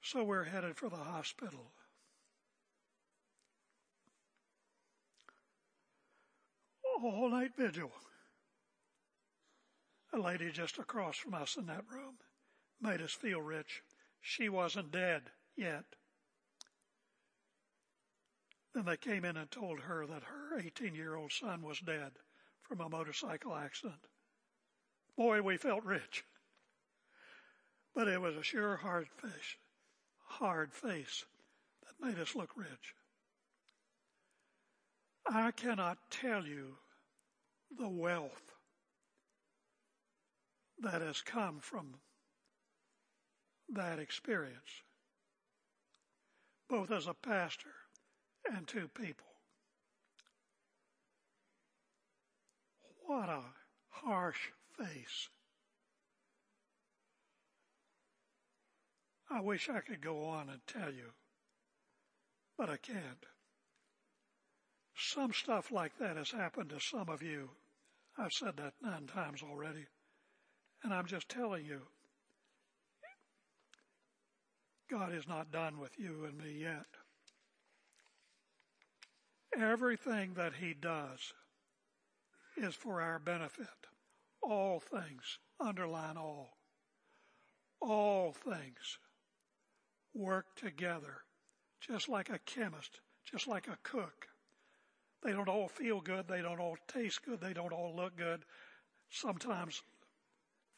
So 0.02 0.24
we're 0.24 0.44
headed 0.46 0.78
for 0.78 0.90
the 0.90 0.96
hospital. 0.96 1.72
All 7.04 7.30
night 7.30 7.52
vigil. 7.58 7.92
A 10.14 10.18
lady 10.18 10.52
just 10.52 10.78
across 10.78 11.18
from 11.18 11.34
us 11.34 11.58
in 11.58 11.66
that 11.66 11.84
room 11.92 12.16
made 12.82 13.02
us 13.02 13.12
feel 13.12 13.42
rich. 13.42 13.84
She 14.22 14.48
wasn't 14.50 14.92
dead 14.92 15.24
yet. 15.58 15.84
Then 18.74 18.86
they 18.86 18.98
came 18.98 19.26
in 19.26 19.38
and 19.38 19.52
told 19.52 19.82
her 19.82 20.06
that 20.08 20.24
her 20.24 20.60
18 20.60 20.96
year 20.96 21.16
old 21.16 21.32
son 21.32 21.62
was 21.62 21.80
dead 21.80 22.12
from 22.62 22.82
a 22.82 22.90
motorcycle 22.90 23.56
accident. 23.56 24.08
Boy, 25.18 25.42
we 25.42 25.58
felt 25.58 25.84
rich. 25.84 26.24
But 27.94 28.08
it 28.08 28.20
was 28.20 28.36
a 28.36 28.44
sure 28.44 28.78
hard 28.78 29.08
face, 29.22 29.56
hard 30.26 30.74
face 30.74 31.26
that 31.84 32.06
made 32.06 32.20
us 32.20 32.36
look 32.36 32.52
rich. 32.56 32.96
I 35.28 35.52
cannot 35.52 35.98
tell 36.10 36.46
you 36.46 36.78
the 37.78 37.88
wealth 37.88 38.54
that 40.80 41.02
has 41.02 41.22
come 41.22 41.60
from 41.60 41.96
that 43.70 44.00
experience, 44.00 44.84
both 46.70 46.92
as 46.92 47.08
a 47.08 47.14
pastor 47.14 47.74
and 48.54 48.68
to 48.68 48.88
people. 48.90 49.26
What 53.06 53.30
a 53.30 53.42
harsh 53.90 54.50
face. 54.78 55.30
I 59.30 59.42
wish 59.42 59.70
I 59.70 59.80
could 59.80 60.02
go 60.02 60.26
on 60.26 60.50
and 60.50 60.62
tell 60.68 60.92
you, 60.92 61.12
but 62.58 62.70
I 62.70 62.78
can't. 62.78 63.26
Some 64.96 65.34
stuff 65.34 65.72
like 65.72 65.98
that 66.00 66.16
has 66.16 66.32
happened 66.32 66.70
to 66.70 66.80
some 66.80 67.10
of 67.10 67.22
you. 67.22 67.50
I've 68.18 68.32
said 68.32 68.58
that 68.58 68.74
nine 68.82 69.08
times 69.08 69.42
already. 69.44 69.86
And 70.84 70.94
I'm 70.94 71.06
just 71.06 71.30
telling 71.30 71.66
you, 71.66 71.82
God 74.90 75.14
is 75.14 75.28
not 75.28 75.52
done 75.52 75.80
with 75.80 75.98
you 75.98 76.26
and 76.26 76.38
me 76.38 76.62
yet. 76.62 76.86
Everything 79.58 80.34
that 80.36 80.54
he 80.62 80.74
does 80.74 81.34
is 82.58 82.76
for 82.76 83.02
our 83.02 83.20
benefit. 83.20 83.68
All 84.42 84.80
things, 84.80 85.40
underline 85.60 86.18
all. 86.18 86.50
All 87.82 88.32
things 88.32 89.00
work 90.14 90.56
together, 90.56 91.18
just 91.82 92.08
like 92.08 92.30
a 92.30 92.40
chemist, 92.46 93.00
just 93.30 93.48
like 93.48 93.68
a 93.68 93.78
cook. 93.84 94.28
They 95.24 95.32
don't 95.32 95.50
all 95.50 95.68
feel 95.68 96.02
good. 96.02 96.28
They 96.28 96.42
don't 96.42 96.60
all 96.60 96.78
taste 96.88 97.24
good. 97.26 97.42
They 97.42 97.54
don't 97.54 97.74
all 97.74 97.96
look 97.96 98.16
good. 98.16 98.44
Sometimes 99.10 99.82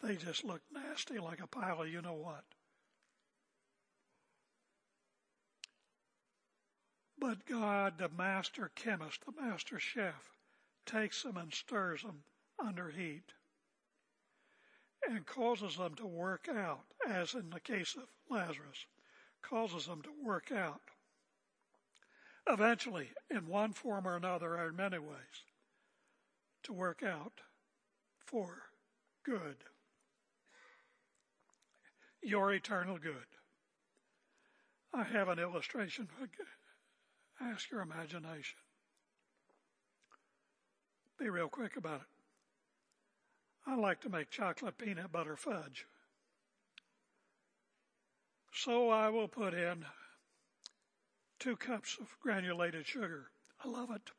they 0.01 0.15
just 0.15 0.43
look 0.43 0.61
nasty 0.71 1.19
like 1.19 1.41
a 1.41 1.47
pile 1.47 1.81
of 1.81 1.89
you 1.89 2.01
know 2.01 2.13
what. 2.13 2.43
But 7.19 7.45
God, 7.45 7.97
the 7.97 8.09
master 8.09 8.71
chemist, 8.75 9.25
the 9.25 9.41
master 9.41 9.79
chef, 9.79 10.37
takes 10.85 11.23
them 11.23 11.35
and 11.35 11.53
stirs 11.53 12.03
them 12.03 12.23
under 12.59 12.89
heat 12.89 13.33
and 15.07 15.25
causes 15.25 15.77
them 15.77 15.95
to 15.95 16.05
work 16.05 16.47
out, 16.47 16.85
as 17.07 17.33
in 17.33 17.49
the 17.49 17.59
case 17.59 17.95
of 17.95 18.07
Lazarus, 18.29 18.85
causes 19.41 19.85
them 19.85 20.01
to 20.03 20.11
work 20.23 20.51
out. 20.51 20.81
Eventually, 22.49 23.09
in 23.29 23.47
one 23.47 23.73
form 23.73 24.07
or 24.07 24.15
another, 24.15 24.55
or 24.55 24.69
in 24.69 24.75
many 24.75 24.99
ways, 24.99 25.43
to 26.63 26.73
work 26.73 27.03
out 27.03 27.41
for 28.25 28.63
good. 29.25 29.57
Your 32.21 32.53
eternal 32.53 32.97
good. 32.97 33.25
I 34.93 35.03
have 35.03 35.27
an 35.27 35.39
illustration 35.39 36.07
Ask 37.39 37.69
your 37.69 37.81
imagination. 37.81 38.57
Be 41.19 41.29
real 41.29 41.49
quick 41.49 41.77
about 41.77 42.01
it. 42.01 42.07
I 43.65 43.75
like 43.75 44.01
to 44.01 44.09
make 44.09 44.29
chocolate 44.29 44.77
peanut 44.77 45.11
butter 45.11 45.35
fudge. 45.35 45.85
So 48.53 48.89
I 48.89 49.09
will 49.09 49.27
put 49.27 49.53
in 49.53 49.85
two 51.39 51.55
cups 51.55 51.97
of 51.99 52.15
granulated 52.21 52.85
sugar. 52.85 53.27
I 53.63 53.67
love 53.67 53.91
it. 53.91 54.11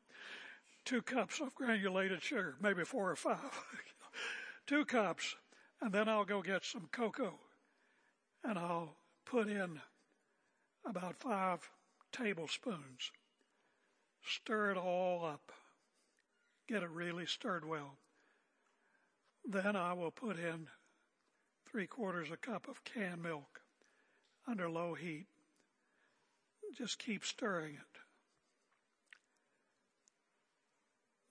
Two 0.85 1.01
cups 1.01 1.39
of 1.39 1.53
granulated 1.55 2.21
sugar, 2.21 2.55
maybe 2.61 2.83
four 2.83 3.09
or 3.09 3.15
five. 3.15 3.39
two 4.67 4.85
cups. 4.85 5.35
And 5.81 5.93
then 5.93 6.09
I'll 6.09 6.25
go 6.25 6.41
get 6.41 6.65
some 6.65 6.89
cocoa 6.91 7.39
and 8.43 8.57
I'll 8.57 8.95
put 9.25 9.47
in 9.47 9.79
about 10.85 11.15
five 11.17 11.69
tablespoons. 12.11 13.11
Stir 14.25 14.71
it 14.71 14.77
all 14.77 15.25
up. 15.25 15.51
Get 16.67 16.83
it 16.83 16.89
really 16.89 17.25
stirred 17.25 17.65
well. 17.65 17.97
Then 19.45 19.75
I 19.75 19.93
will 19.93 20.11
put 20.11 20.37
in 20.37 20.67
three 21.69 21.87
quarters 21.87 22.29
a 22.31 22.37
cup 22.37 22.67
of 22.67 22.83
canned 22.83 23.23
milk 23.23 23.61
under 24.47 24.69
low 24.69 24.93
heat. 24.93 25.27
Just 26.77 26.99
keep 26.99 27.25
stirring 27.25 27.73
it. 27.73 27.99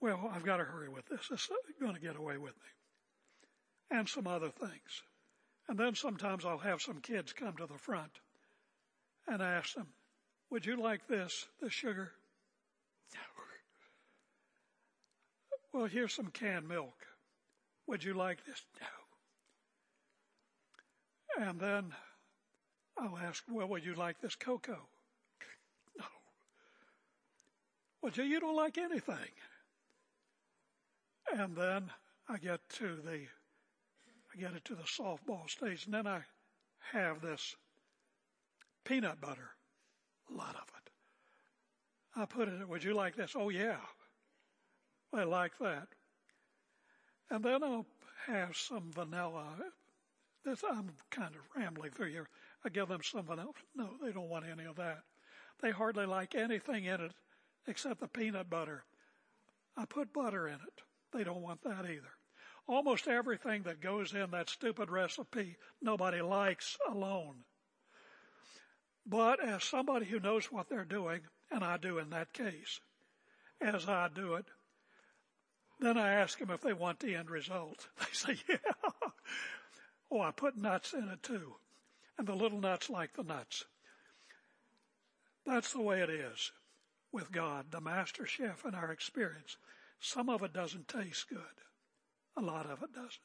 Well, 0.01 0.31
I've 0.33 0.45
got 0.45 0.59
to 0.59 0.65
hurry 0.65 0.89
with 0.89 1.07
this. 1.07 1.29
It's 1.31 1.49
going 1.81 1.95
to 1.95 2.01
get 2.01 2.17
away 2.17 2.37
with 2.37 2.55
me. 2.55 3.99
And 3.99 4.09
some 4.09 4.27
other 4.27 4.51
things. 4.51 5.03
And 5.69 5.79
then 5.79 5.95
sometimes 5.95 6.45
I'll 6.45 6.59
have 6.59 6.83
some 6.83 7.01
kids 7.01 7.33
come 7.33 7.57
to 7.57 7.67
the 7.67 7.79
front 7.79 8.13
and 9.27 9.43
ask 9.43 9.75
them, 9.75 9.89
Would 10.51 10.67
you 10.67 10.77
like 10.77 11.07
this, 11.09 11.47
the 11.61 11.71
sugar? 11.71 12.13
No. 13.15 13.21
Well, 15.71 15.87
here's 15.87 16.15
some 16.15 16.29
canned 16.29 16.67
milk. 16.67 17.07
Would 17.87 18.03
you 18.03 18.15
like 18.15 18.45
this? 18.47 18.65
No. 18.81 18.87
And 21.47 21.61
then 21.61 21.93
I'll 23.01 23.19
ask, 23.19 23.45
well, 23.49 23.69
would 23.69 23.85
you 23.85 23.95
like 23.95 24.21
this 24.21 24.35
cocoa? 24.35 24.89
No. 25.97 26.05
Well, 28.09 28.15
gee, 28.15 28.31
you 28.31 28.41
don't 28.41 28.57
like 28.57 28.79
anything. 28.79 29.35
And 31.31 31.55
then 31.55 31.91
I 32.27 32.39
get 32.39 32.67
to 32.77 32.97
the, 33.05 33.21
I 34.33 34.41
get 34.41 34.55
it 34.55 34.65
to 34.65 34.75
the 34.75 34.85
softball 34.85 35.51
stage, 35.51 35.85
and 35.85 35.93
then 35.93 36.07
I 36.07 36.23
have 36.91 37.21
this 37.21 37.55
peanut 38.85 39.21
butter, 39.21 39.51
a 40.33 40.35
lot 40.35 40.55
of 40.55 40.63
it. 40.75 40.91
I 42.17 42.25
put 42.25 42.49
it, 42.49 42.67
would 42.67 42.83
you 42.83 42.95
like 42.95 43.15
this? 43.15 43.33
Oh 43.37 43.51
yeah. 43.51 43.77
I 45.13 45.25
like 45.25 45.59
that. 45.61 45.89
And 47.29 47.45
then 47.45 47.63
I'll 47.63 47.85
have 48.27 48.57
some 48.57 48.91
vanilla. 48.91 49.45
This, 50.47 50.65
I'm 50.67 50.93
kind 51.11 51.35
of 51.35 51.43
rambling 51.55 51.91
through 51.91 52.13
here. 52.13 52.31
I 52.65 52.71
give 52.71 52.89
them 52.89 53.03
some 53.03 53.27
vanilla. 53.27 53.53
No, 53.77 53.91
they 54.03 54.13
don't 54.13 54.31
want 54.31 54.47
any 54.51 54.65
of 54.65 54.77
that. 54.77 55.01
They 55.61 55.73
hardly 55.73 56.07
like 56.07 56.35
anything 56.35 56.87
in 56.87 57.03
it 57.03 57.13
except 57.69 58.01
the 58.01 58.09
peanut 58.09 58.51
butter. 58.51 58.85
I 59.77 59.85
put 59.85 60.13
butter 60.13 60.49
in 60.49 60.55
it. 60.55 60.83
They 61.13 61.25
don't 61.25 61.43
want 61.43 61.63
that 61.63 61.85
either. 61.85 62.13
Almost 62.67 63.09
everything 63.09 63.63
that 63.63 63.81
goes 63.81 64.13
in 64.13 64.31
that 64.33 64.51
stupid 64.51 64.91
recipe, 64.91 65.57
nobody 65.81 66.21
likes 66.21 66.77
alone. 66.89 67.45
But 69.07 69.43
as 69.43 69.65
somebody 69.65 70.07
who 70.07 70.21
knows 70.21 70.53
what 70.53 70.69
they're 70.69 70.85
doing, 70.85 71.21
and 71.51 71.65
I 71.65 71.79
do 71.79 71.99
in 71.99 72.11
that 72.11 72.33
case, 72.33 72.81
as 73.61 73.89
I 73.89 74.09
do 74.15 74.35
it, 74.35 74.47
then 75.81 75.97
I 75.97 76.13
ask 76.13 76.39
them 76.39 76.51
if 76.51 76.61
they 76.61 76.73
want 76.73 77.01
the 77.01 77.15
end 77.15 77.31
result. 77.31 77.89
They 77.99 78.13
say, 78.13 78.37
yeah. 78.49 78.57
oh, 80.11 80.21
I 80.21 80.31
put 80.33 80.57
nuts 80.57 80.93
in 80.93 81.09
it 81.09 81.23
too. 81.23 81.55
And 82.19 82.27
the 82.27 82.35
little 82.35 82.61
nuts 82.61 82.91
like 82.91 83.15
the 83.15 83.23
nuts. 83.23 83.65
That's 85.47 85.73
the 85.73 85.81
way 85.81 86.01
it 86.01 86.11
is 86.11 86.51
with 87.13 87.33
God, 87.33 87.67
the 87.71 87.81
master 87.81 88.27
chef 88.27 88.65
in 88.65 88.75
our 88.75 88.91
experience. 88.91 89.57
Some 90.01 90.29
of 90.29 90.43
it 90.43 90.53
doesn't 90.53 90.89
taste 90.89 91.29
good. 91.29 91.41
A 92.37 92.43
lot 92.43 92.67
of 92.67 92.83
it 92.83 92.93
doesn't. 92.93 93.19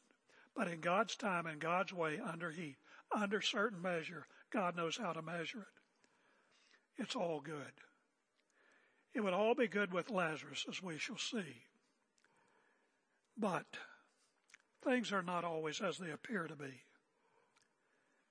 But 0.55 0.67
in 0.67 0.79
God's 0.79 1.15
time 1.15 1.45
and 1.45 1.59
God's 1.59 1.93
way, 1.93 2.19
under 2.19 2.51
heat, 2.51 2.77
under 3.13 3.41
certain 3.41 3.81
measure, 3.81 4.27
God 4.51 4.75
knows 4.75 4.97
how 4.97 5.13
to 5.13 5.21
measure 5.21 5.61
it. 5.61 7.01
It's 7.01 7.15
all 7.15 7.39
good. 7.39 7.73
It 9.13 9.21
would 9.21 9.34
all 9.34 9.55
be 9.55 9.67
good 9.67 9.91
with 9.91 10.09
Lazarus, 10.09 10.65
as 10.69 10.81
we 10.81 10.97
shall 10.97 11.17
see. 11.17 11.65
But 13.38 13.65
things 14.84 15.11
are 15.11 15.23
not 15.23 15.43
always 15.43 15.81
as 15.81 15.97
they 15.97 16.11
appear 16.11 16.47
to 16.47 16.55
be. 16.55 16.81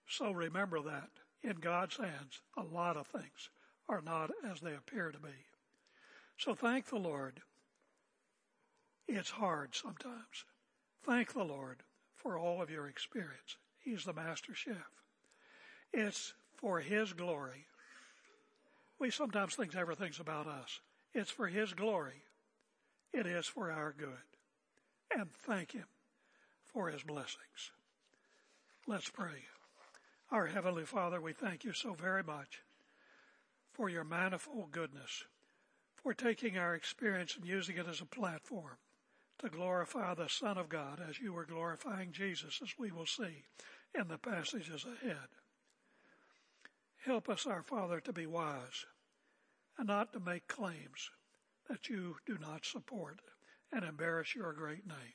So 0.09 0.31
remember 0.33 0.81
that 0.83 1.11
in 1.43 1.57
God's 1.57 1.97
hands, 1.97 2.41
a 2.57 2.63
lot 2.63 2.97
of 2.97 3.07
things 3.07 3.51
are 3.89 4.03
not 4.03 4.31
as 4.51 4.61
they 4.61 4.75
appear 4.75 5.11
to 5.11 5.19
be. 5.19 5.47
So 6.39 6.55
thank 6.55 6.87
the 6.87 6.99
Lord. 6.99 7.41
It's 9.07 9.31
hard 9.31 9.75
sometimes. 9.75 10.45
Thank 11.05 11.33
the 11.33 11.45
Lord 11.45 11.83
for 12.17 12.39
all 12.39 12.63
of 12.63 12.71
your 12.71 12.89
experience. 12.89 13.57
He's 13.79 14.05
the 14.05 14.13
master 14.13 14.55
chef. 14.55 14.77
It's 15.93 16.35
for 16.57 16.81
His 16.81 17.13
glory. 17.13 17.67
We 18.99 19.11
sometimes 19.11 19.55
think 19.55 19.75
everything's 19.75 20.21
about 20.21 20.47
us. 20.47 20.81
It's 21.13 21.31
for 21.31 21.49
His 21.49 21.75
glory. 21.75 22.23
It 23.13 23.27
is 23.27 23.47
for 23.47 23.71
our 23.71 23.93
good. 23.97 24.09
And 25.15 25.31
thank 25.33 25.73
Him 25.73 25.87
for 26.73 26.89
His 26.89 27.03
blessings. 27.03 27.73
Let's 28.87 29.11
pray. 29.11 29.45
Our 30.31 30.47
Heavenly 30.47 30.85
Father, 30.85 31.21
we 31.21 31.33
thank 31.33 31.65
you 31.65 31.73
so 31.73 31.93
very 31.93 32.23
much 32.23 32.63
for 33.73 33.89
your 33.89 34.05
manifold 34.05 34.71
goodness, 34.71 35.25
for 36.03 36.15
taking 36.15 36.59
our 36.59 36.75
experience 36.75 37.37
and 37.37 37.47
using 37.47 37.77
it 37.77 37.89
as 37.89 38.01
a 38.01 38.07
platform 38.07 38.77
to 39.39 39.49
glorify 39.49 40.15
the 40.15 40.29
Son 40.29 40.59
of 40.59 40.69
God 40.69 41.01
as 41.09 41.19
you 41.19 41.33
were 41.33 41.45
glorifying 41.45 42.13
Jesus, 42.13 42.61
as 42.63 42.75
we 42.79 42.91
will 42.91 43.07
see 43.07 43.45
in 43.95 44.09
the 44.09 44.19
passages 44.19 44.85
ahead. 44.85 45.29
Help 47.05 47.29
us, 47.29 47.47
our 47.47 47.63
Father, 47.63 48.01
to 48.01 48.13
be 48.13 48.27
wise 48.27 48.87
and 49.79 49.89
not 49.89 50.13
to 50.13 50.21
make 50.21 50.47
claims 50.47 51.11
that 51.69 51.89
you 51.89 52.17
do 52.27 52.37
not 52.41 52.65
support 52.65 53.21
and 53.73 53.85
embarrass 53.85 54.35
your 54.35 54.53
great 54.53 54.87
name. 54.87 55.15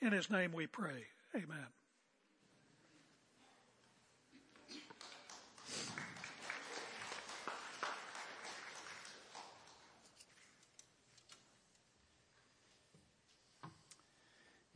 In 0.00 0.12
his 0.12 0.30
name 0.30 0.52
we 0.52 0.66
pray. 0.66 1.04
Amen. 1.34 1.66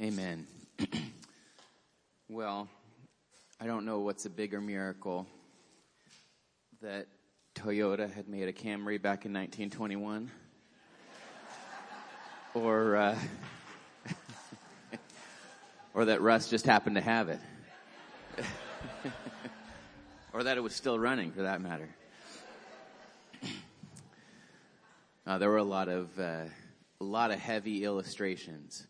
Amen. 0.00 0.46
well, 2.30 2.68
I 3.60 3.66
don't 3.66 3.84
know 3.84 3.98
what's 3.98 4.24
a 4.24 4.30
bigger 4.30 4.58
miracle 4.58 5.26
that 6.80 7.06
Toyota 7.54 8.10
had 8.10 8.26
made 8.26 8.48
a 8.48 8.52
Camry 8.52 8.96
back 9.02 9.26
in 9.26 9.34
1921 9.34 10.30
or 12.54 12.96
uh, 12.96 13.18
or 15.94 16.06
that 16.06 16.22
Russ 16.22 16.48
just 16.48 16.64
happened 16.64 16.96
to 16.96 17.02
have 17.02 17.28
it. 17.28 17.40
or 20.32 20.44
that 20.44 20.56
it 20.56 20.62
was 20.62 20.74
still 20.74 20.98
running 20.98 21.30
for 21.30 21.42
that 21.42 21.60
matter. 21.60 21.90
Uh, 25.26 25.36
there 25.38 25.50
were 25.50 25.58
a 25.58 25.62
lot 25.62 25.88
of 25.88 26.18
uh, 26.18 26.44
a 27.00 27.04
lot 27.04 27.30
of 27.30 27.38
heavy 27.38 27.84
illustrations 27.84 28.86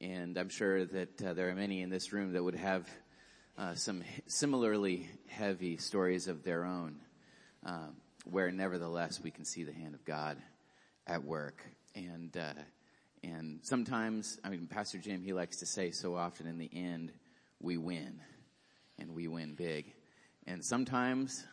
and 0.00 0.38
I'm 0.38 0.48
sure 0.48 0.84
that 0.84 1.22
uh, 1.22 1.34
there 1.34 1.48
are 1.48 1.54
many 1.54 1.82
in 1.82 1.90
this 1.90 2.12
room 2.12 2.32
that 2.32 2.42
would 2.42 2.54
have 2.54 2.88
uh, 3.56 3.74
some 3.74 4.04
similarly 4.26 5.08
heavy 5.26 5.76
stories 5.76 6.28
of 6.28 6.44
their 6.44 6.64
own, 6.64 7.00
um, 7.64 7.96
where 8.24 8.50
nevertheless 8.52 9.20
we 9.20 9.32
can 9.32 9.44
see 9.44 9.64
the 9.64 9.72
hand 9.72 9.94
of 9.94 10.04
God 10.04 10.36
at 11.06 11.24
work. 11.24 11.62
And 11.96 12.36
uh, 12.36 12.52
and 13.24 13.58
sometimes, 13.62 14.38
I 14.44 14.50
mean, 14.50 14.68
Pastor 14.68 14.98
Jim 14.98 15.22
he 15.22 15.32
likes 15.32 15.56
to 15.58 15.66
say 15.66 15.90
so 15.90 16.14
often, 16.14 16.46
in 16.46 16.58
the 16.58 16.70
end, 16.72 17.12
we 17.60 17.76
win, 17.76 18.20
and 19.00 19.14
we 19.14 19.26
win 19.26 19.54
big. 19.54 19.92
And 20.46 20.64
sometimes 20.64 21.44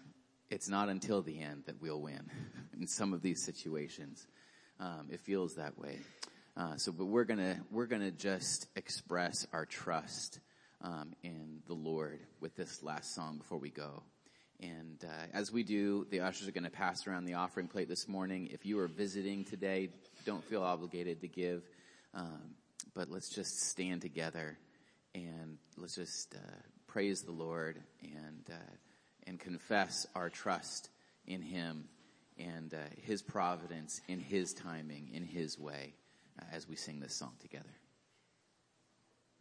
it's 0.52 0.70
not 0.70 0.90
until 0.90 1.24
the 1.24 1.40
end 1.40 1.64
that 1.66 1.82
we'll 1.82 2.02
win. 2.02 2.30
in 2.80 2.86
some 2.86 3.14
of 3.14 3.24
these 3.24 3.42
situations, 3.42 4.28
um, 4.80 5.08
it 5.12 5.22
feels 5.22 5.56
that 5.56 5.80
way. 5.80 6.00
Uh, 6.58 6.78
so, 6.78 6.94
but 6.94 7.06
we're 7.06 7.26
gonna 7.26 7.60
we're 7.70 7.86
gonna 7.86 8.12
just 8.12 8.68
express 8.78 9.46
our 9.52 9.66
trust 9.66 10.40
um, 10.82 11.14
in 11.22 11.62
the 11.68 11.74
Lord 11.74 12.20
with 12.40 12.56
this 12.56 12.82
last 12.82 13.14
song 13.14 13.38
before 13.38 13.58
we 13.58 13.70
go. 13.70 14.04
And 14.62 15.04
uh, 15.04 15.28
as 15.34 15.52
we 15.52 15.64
do, 15.64 16.08
the 16.10 16.22
ushers 16.22 16.48
are 16.48 16.52
going 16.52 16.64
to 16.64 16.70
pass 16.70 17.08
around 17.08 17.26
the 17.26 17.34
offering 17.34 17.68
plate 17.68 17.90
this 17.90 18.08
morning. 18.08 18.48
If 18.54 18.66
you 18.66 18.80
are 18.80 18.88
visiting 18.88 19.44
today, 19.44 19.90
don't 20.26 20.46
feel 20.46 20.64
obligated 20.64 21.20
to 21.22 21.28
give, 21.28 21.62
um, 22.14 22.56
but 22.94 23.12
let's 23.12 23.28
just 23.28 23.60
stand 23.60 24.02
together 24.02 24.58
and 25.14 25.58
let's 25.76 25.96
just 25.96 26.36
uh, 26.36 26.62
praise 26.88 27.22
the 27.24 27.34
Lord 27.34 27.82
and 28.02 28.50
uh, 28.50 28.74
and 29.28 29.38
confess 29.42 30.08
our 30.16 30.30
trust 30.30 30.90
in 31.28 31.42
Him 31.42 31.90
and 32.40 32.74
uh, 32.74 32.78
His 33.02 33.22
providence, 33.22 34.00
in 34.08 34.22
His 34.22 34.54
timing, 34.54 35.10
in 35.14 35.24
His 35.24 35.60
way 35.60 35.96
Uh, 36.40 36.44
as 36.52 36.68
we 36.68 36.76
sing 36.76 37.00
this 37.00 37.16
song 37.16 37.34
together. 37.40 37.70